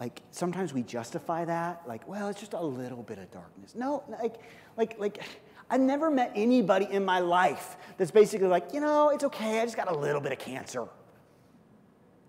[0.00, 1.82] like sometimes we justify that.
[1.86, 3.74] Like, well, it's just a little bit of darkness.
[3.74, 4.36] No, like,
[4.76, 5.22] like, like.
[5.70, 9.58] I've never met anybody in my life that's basically like, you know, it's okay.
[9.58, 10.86] I just got a little bit of cancer.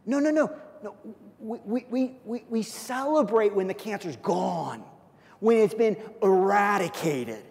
[0.05, 0.49] No, no, no.
[0.81, 0.95] no.
[1.39, 4.81] We, we, we, we celebrate when the cancer's gone,
[5.43, 7.43] when it's been eradicated.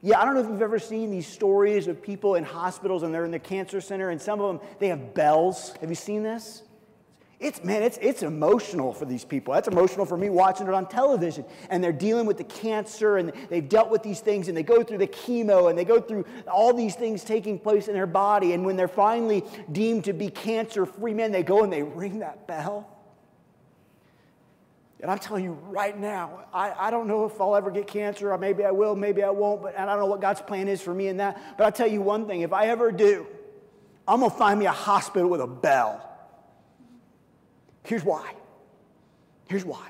[0.00, 3.12] Yeah, I don't know if you've ever seen these stories of people in hospitals and
[3.12, 5.74] they're in the cancer center, and some of them they have bells.
[5.82, 6.62] Have you seen this?
[7.38, 9.52] It's man, it's it's emotional for these people.
[9.52, 11.44] That's emotional for me watching it on television.
[11.68, 14.82] And they're dealing with the cancer and they've dealt with these things and they go
[14.82, 18.54] through the chemo and they go through all these things taking place in their body.
[18.54, 22.20] And when they're finally deemed to be cancer free, man, they go and they ring
[22.20, 22.95] that bell.
[25.00, 28.32] And I'm telling you right now, I, I don't know if I'll ever get cancer,
[28.32, 30.80] or maybe I will, maybe I won't, but I don't know what God's plan is
[30.80, 31.58] for me in that.
[31.58, 33.26] But I'll tell you one thing if I ever do,
[34.08, 36.02] I'm gonna find me a hospital with a bell.
[37.84, 38.32] Here's why.
[39.48, 39.88] Here's why.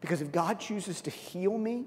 [0.00, 1.86] Because if God chooses to heal me,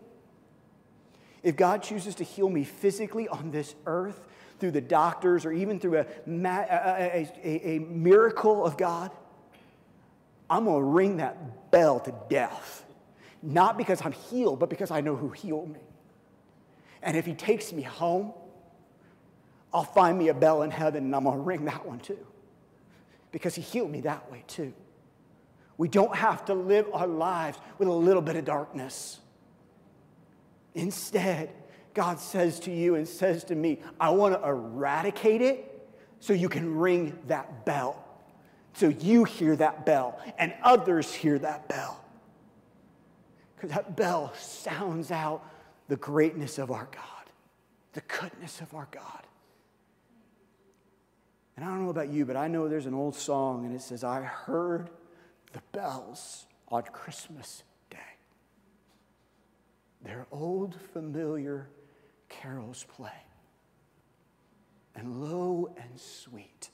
[1.44, 4.20] if God chooses to heal me physically on this earth
[4.60, 9.12] through the doctors or even through a, a, a, a miracle of God,
[10.50, 12.86] I'm going to ring that bell to death.
[13.42, 15.80] Not because I'm healed, but because I know who healed me.
[17.02, 18.34] And if he takes me home,
[19.74, 22.18] I'll find me a bell in heaven and I'm going to ring that one too.
[23.32, 24.74] Because he healed me that way too.
[25.78, 29.20] We don't have to live our lives with a little bit of darkness.
[30.74, 31.52] Instead,
[31.94, 35.90] God says to you and says to me, I want to eradicate it
[36.20, 38.04] so you can ring that bell.
[38.78, 42.00] So you hear that bell and others hear that bell.
[43.56, 45.44] Because that bell sounds out
[45.88, 47.32] the greatness of our God,
[47.94, 49.24] the goodness of our God.
[51.56, 53.82] And I don't know about you, but I know there's an old song and it
[53.82, 54.92] says, I heard
[55.54, 57.98] the bells on Christmas Day.
[60.04, 61.68] Their old familiar
[62.30, 63.10] carols play.
[64.94, 66.70] And low and sweet,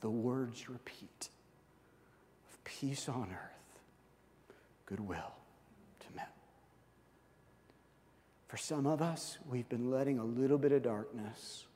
[0.00, 1.28] the words repeat
[2.50, 3.80] of peace on earth,
[4.86, 5.34] goodwill
[6.00, 6.26] to men.
[8.48, 11.66] For some of us, we've been letting a little bit of darkness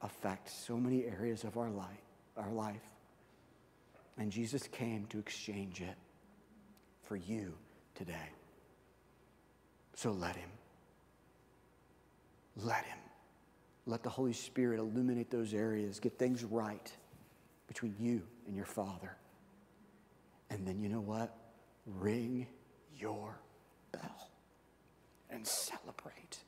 [0.00, 1.86] affect so many areas of our life,
[2.36, 2.80] our life.
[4.16, 5.96] And Jesus came to exchange it
[7.02, 7.54] for you
[7.94, 8.30] today.
[9.94, 10.48] So let him.
[12.56, 12.98] Let him.
[13.86, 16.92] Let the Holy Spirit illuminate those areas, get things right
[17.70, 19.16] between you and your Father.
[20.50, 21.32] And then you know what?
[21.86, 22.48] Ring
[22.98, 23.38] your
[23.92, 24.28] bell
[25.30, 26.38] and celebrate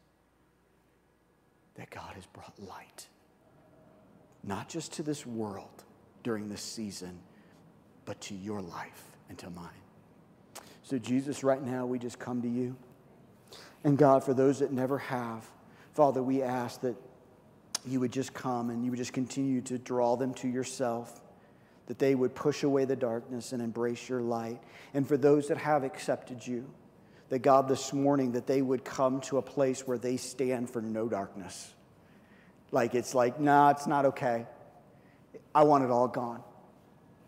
[1.77, 3.07] that God has brought light,
[4.43, 5.85] not just to this world
[6.25, 7.21] during this season,
[8.05, 9.69] but to your life and to mine.
[10.83, 12.75] So, Jesus, right now, we just come to you.
[13.85, 15.49] And God, for those that never have,
[15.93, 16.97] Father, we ask that
[17.87, 21.21] you would just come and you would just continue to draw them to yourself,
[21.87, 24.61] that they would push away the darkness and embrace your light.
[24.95, 26.71] And for those that have accepted you,
[27.29, 30.83] that God, this morning, that they would come to a place where they stand for
[30.83, 31.73] no darkness.
[32.71, 34.47] Like it's like, nah, it's not okay.
[35.55, 36.43] I want it all gone.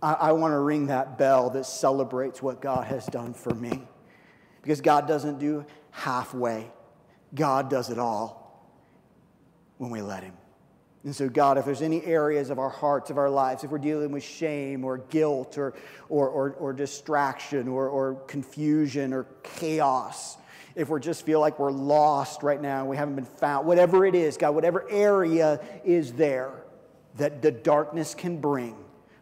[0.02, 3.82] I, I want to ring that bell that celebrates what God has done for me.
[4.62, 6.70] Because God doesn't do halfway,
[7.34, 8.68] God does it all
[9.78, 10.34] when we let Him.
[11.04, 13.76] And so, God, if there's any areas of our hearts, of our lives, if we're
[13.78, 15.74] dealing with shame or guilt or,
[16.08, 20.38] or, or, or distraction or, or confusion or chaos,
[20.74, 24.14] if we just feel like we're lost right now, we haven't been found, whatever it
[24.14, 26.64] is, God, whatever area is there
[27.16, 28.74] that the darkness can bring,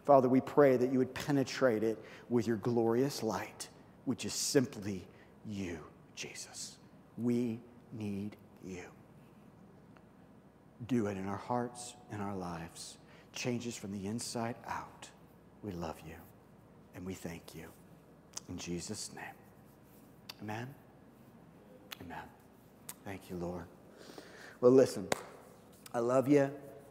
[0.07, 3.69] Father, we pray that you would penetrate it with your glorious light,
[4.05, 5.05] which is simply
[5.45, 5.79] you,
[6.15, 6.77] Jesus.
[7.19, 7.61] We
[7.93, 8.85] need you
[10.87, 12.99] do it in our hearts and our lives.
[13.33, 15.09] Changes from the inside out.
[15.63, 16.15] We love you
[16.95, 17.67] and we thank you.
[18.49, 19.25] In Jesus' name.
[20.43, 20.69] Amen.
[22.05, 22.25] Amen.
[23.05, 23.65] Thank you, Lord.
[24.61, 25.09] Well, listen,
[25.95, 26.51] I love you.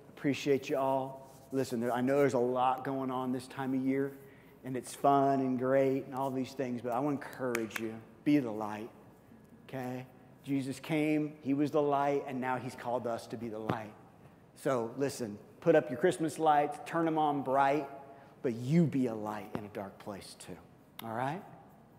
[0.09, 1.29] Appreciate you all.
[1.51, 4.13] Listen, I know there's a lot going on this time of year,
[4.63, 7.93] and it's fun and great and all these things, but I want to encourage you
[8.23, 8.89] be the light,
[9.67, 10.05] okay?
[10.43, 13.93] Jesus came, He was the light, and now He's called us to be the light.
[14.55, 17.87] So listen, put up your Christmas lights, turn them on bright,
[18.41, 20.57] but you be a light in a dark place too.
[21.03, 21.41] All right?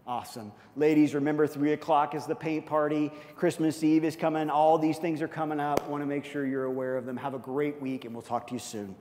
[0.06, 0.50] Awesome.
[0.74, 3.12] Ladies, remember 3 o'clock is the paint party.
[3.36, 4.50] Christmas Eve is coming.
[4.50, 5.88] All these things are coming up.
[5.88, 7.16] Want to make sure you're aware of them.
[7.16, 8.96] Have a great week, and we'll talk to you soon.